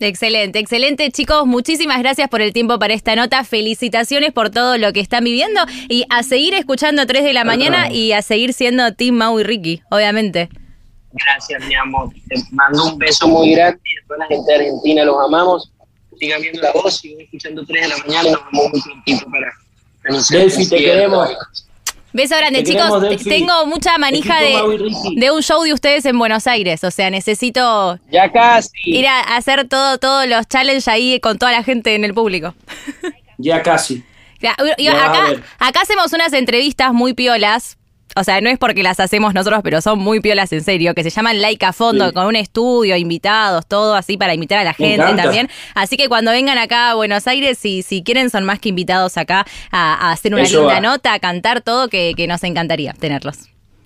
Excelente, 0.00 0.58
excelente 0.58 1.10
chicos, 1.10 1.46
muchísimas 1.46 1.98
gracias 2.00 2.28
por 2.28 2.42
el 2.42 2.52
tiempo 2.52 2.78
para 2.78 2.94
esta 2.94 3.14
nota, 3.14 3.44
felicitaciones 3.44 4.32
por 4.32 4.50
todo 4.50 4.76
lo 4.76 4.92
que 4.92 5.00
están 5.00 5.24
viviendo 5.24 5.60
y 5.88 6.04
a 6.10 6.22
seguir 6.22 6.54
escuchando 6.54 7.06
3 7.06 7.22
de 7.22 7.32
la 7.32 7.44
mañana 7.44 7.90
y 7.90 8.12
a 8.12 8.20
seguir 8.20 8.52
siendo 8.52 8.92
Team 8.92 9.14
Mau 9.14 9.38
y 9.38 9.44
Ricky, 9.44 9.82
obviamente. 9.90 10.48
Gracias, 11.12 11.64
mi 11.66 11.74
amor. 11.76 12.12
Te 12.28 12.36
mando 12.50 12.92
un 12.92 12.98
beso 12.98 13.28
muy 13.28 13.52
grande 13.52 13.80
y 13.84 13.98
a 13.98 14.06
toda 14.08 14.18
la 14.18 14.26
gente 14.26 14.50
de 14.50 14.58
Argentina 14.58 15.04
los 15.04 15.16
amamos. 15.24 15.70
Sigan 16.18 16.42
viendo 16.42 16.60
la 16.60 16.72
voz, 16.72 16.96
sigan 16.96 17.20
escuchando 17.20 17.64
3 17.64 17.82
de 17.82 17.88
la 17.88 17.96
mañana 17.98 18.28
y 18.28 18.32
nos 18.32 18.44
vemos 18.50 18.70
muy 18.72 18.82
prontito 18.82 19.30
para 19.30 19.52
Delphi, 20.28 20.68
te 20.68 20.76
queremos. 20.76 21.30
Beso 22.14 22.36
grande 22.36 22.62
Te 22.62 22.70
chicos, 22.70 23.24
tengo 23.24 23.66
mucha 23.66 23.98
manija 23.98 24.38
de, 24.40 24.88
de 25.16 25.30
un 25.32 25.42
show 25.42 25.64
de 25.64 25.72
ustedes 25.72 26.06
en 26.06 26.16
Buenos 26.16 26.46
Aires, 26.46 26.84
o 26.84 26.90
sea, 26.92 27.10
necesito 27.10 27.98
Ya 28.10 28.30
casi. 28.30 28.70
ir 28.84 29.06
a 29.08 29.20
hacer 29.36 29.66
todo, 29.68 29.98
todos 29.98 30.26
los 30.28 30.46
challenges 30.46 30.86
ahí 30.86 31.18
con 31.18 31.38
toda 31.38 31.50
la 31.50 31.64
gente 31.64 31.96
en 31.96 32.04
el 32.04 32.14
público. 32.14 32.54
ya 33.36 33.62
casi. 33.62 34.04
Ya, 34.40 34.54
Ya, 34.78 35.42
acá 35.58 35.80
hacemos 35.82 36.12
unas 36.12 36.32
entrevistas 36.32 36.92
muy 36.92 37.14
piolas. 37.14 37.78
O 38.16 38.24
sea, 38.24 38.40
no 38.40 38.48
es 38.50 38.58
porque 38.58 38.82
las 38.82 39.00
hacemos 39.00 39.34
nosotros, 39.34 39.60
pero 39.64 39.80
son 39.80 39.98
muy 39.98 40.20
piolas 40.20 40.52
en 40.52 40.62
serio, 40.62 40.94
que 40.94 41.02
se 41.02 41.10
llaman 41.10 41.40
Like 41.42 41.64
a 41.66 41.72
Fondo, 41.72 42.08
Sí. 42.08 42.14
con 42.14 42.26
un 42.26 42.36
estudio, 42.36 42.96
invitados, 42.96 43.66
todo 43.66 43.94
así 43.94 44.16
para 44.16 44.34
invitar 44.34 44.58
a 44.58 44.64
la 44.64 44.70
Me 44.78 44.86
gente 44.88 45.02
encanta. 45.02 45.22
también. 45.24 45.48
Así 45.74 45.96
que 45.96 46.08
cuando 46.08 46.30
vengan 46.30 46.58
acá 46.58 46.90
a 46.90 46.94
Buenos 46.94 47.26
Aires, 47.26 47.58
si, 47.58 47.82
si 47.82 48.02
quieren, 48.02 48.30
son 48.30 48.44
más 48.44 48.58
que 48.60 48.68
invitados 48.68 49.16
acá 49.16 49.44
a, 49.70 49.94
a 50.08 50.12
hacer 50.12 50.32
una 50.32 50.42
Eso 50.44 50.58
linda 50.60 50.74
va. 50.74 50.80
nota, 50.80 51.12
a 51.12 51.18
cantar 51.18 51.60
todo, 51.60 51.88
que, 51.88 52.14
que 52.16 52.26
nos 52.26 52.42
encantaría 52.44 52.92
tenerlos. 52.92 53.38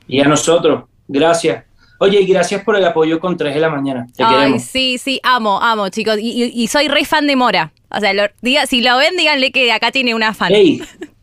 Y 0.06 0.20
a 0.20 0.24
nosotros, 0.24 0.84
gracias. 1.06 1.64
Oye, 2.00 2.22
gracias 2.24 2.62
por 2.62 2.76
el 2.76 2.84
apoyo 2.84 3.18
con 3.18 3.36
3 3.36 3.54
de 3.54 3.60
la 3.60 3.70
mañana. 3.70 4.06
Te 4.16 4.22
Ay, 4.22 4.34
queremos. 4.36 4.62
sí, 4.62 4.98
sí, 4.98 5.20
amo, 5.24 5.60
amo, 5.60 5.88
chicos. 5.88 6.16
Y, 6.20 6.44
y- 6.44 6.52
y 6.62 6.68
soy 6.68 6.86
re 6.86 7.04
fan 7.04 7.26
de 7.26 7.34
Mora. 7.34 7.72
O 7.90 7.98
sea, 7.98 8.12
lo- 8.12 8.28
diga, 8.40 8.66
si 8.66 8.82
lo 8.82 8.96
ven, 8.98 9.16
díganle 9.16 9.50
que 9.50 9.72
acá 9.72 9.90
tiene 9.90 10.14
una 10.14 10.32
fan. 10.32 10.52
Ey, 10.54 10.80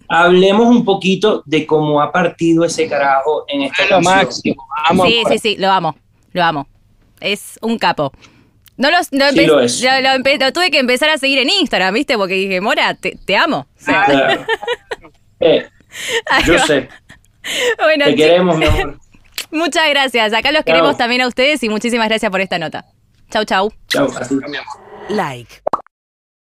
hablemos 0.10 0.68
un 0.68 0.84
poquito 0.86 1.44
de 1.46 1.66
cómo 1.66 2.02
ha 2.02 2.12
partido 2.12 2.64
ese 2.66 2.88
carajo 2.88 3.46
en 3.48 3.64
esta 3.64 3.84
Es 3.84 3.90
lo 3.90 3.96
canción. 4.02 4.16
máximo. 4.18 5.06
Sí, 5.06 5.24
sí, 5.30 5.38
sí, 5.40 5.56
lo 5.58 5.72
amo, 5.72 5.96
lo 6.34 6.44
amo. 6.44 6.68
Es 7.20 7.58
un 7.62 7.78
capo. 7.78 8.12
No 8.78 8.92
los, 8.92 9.08
lo, 9.12 9.30
Sí 9.32 9.38
empe- 9.40 9.48
lo 9.48 9.60
es. 9.62 9.82
lo- 9.82 10.02
lo 10.02 10.10
empe- 10.10 10.38
lo 10.40 10.52
tuve 10.52 10.70
que 10.70 10.80
empezar 10.80 11.10
a 11.10 11.18
seguir 11.18 11.40
en 11.40 11.50
Instagram, 11.50 11.94
¿viste? 11.94 12.18
Porque 12.18 12.34
dije, 12.34 12.60
Mora, 12.60 12.94
te, 12.94 13.18
te 13.25 13.38
amo. 13.38 13.68
O 13.79 13.79
sea, 13.84 14.03
Claro. 14.06 14.46
Eh, 15.40 15.68
yo 16.46 16.58
sé, 16.60 16.88
Bueno, 17.77 18.06
te 18.06 18.12
chicos, 18.12 18.25
queremos, 18.25 18.58
mi 18.58 18.66
amor. 18.66 19.00
muchas 19.51 19.90
gracias. 19.90 20.34
Acá 20.34 20.51
los 20.51 20.64
queremos 20.64 20.98
también 20.98 21.22
a 21.22 21.27
ustedes 21.27 21.62
y 21.64 21.70
muchísimas 21.70 22.08
gracias 22.08 22.32
por 22.32 22.42
esta 22.42 22.58
nota. 22.60 22.86
Chau, 23.32 23.44
chau. 23.46 23.72
Chao, 23.88 24.08
a 24.18 24.27
ti. 24.27 24.36
Mi 24.36 24.58
amor. 24.58 24.66
Like. 25.10 25.62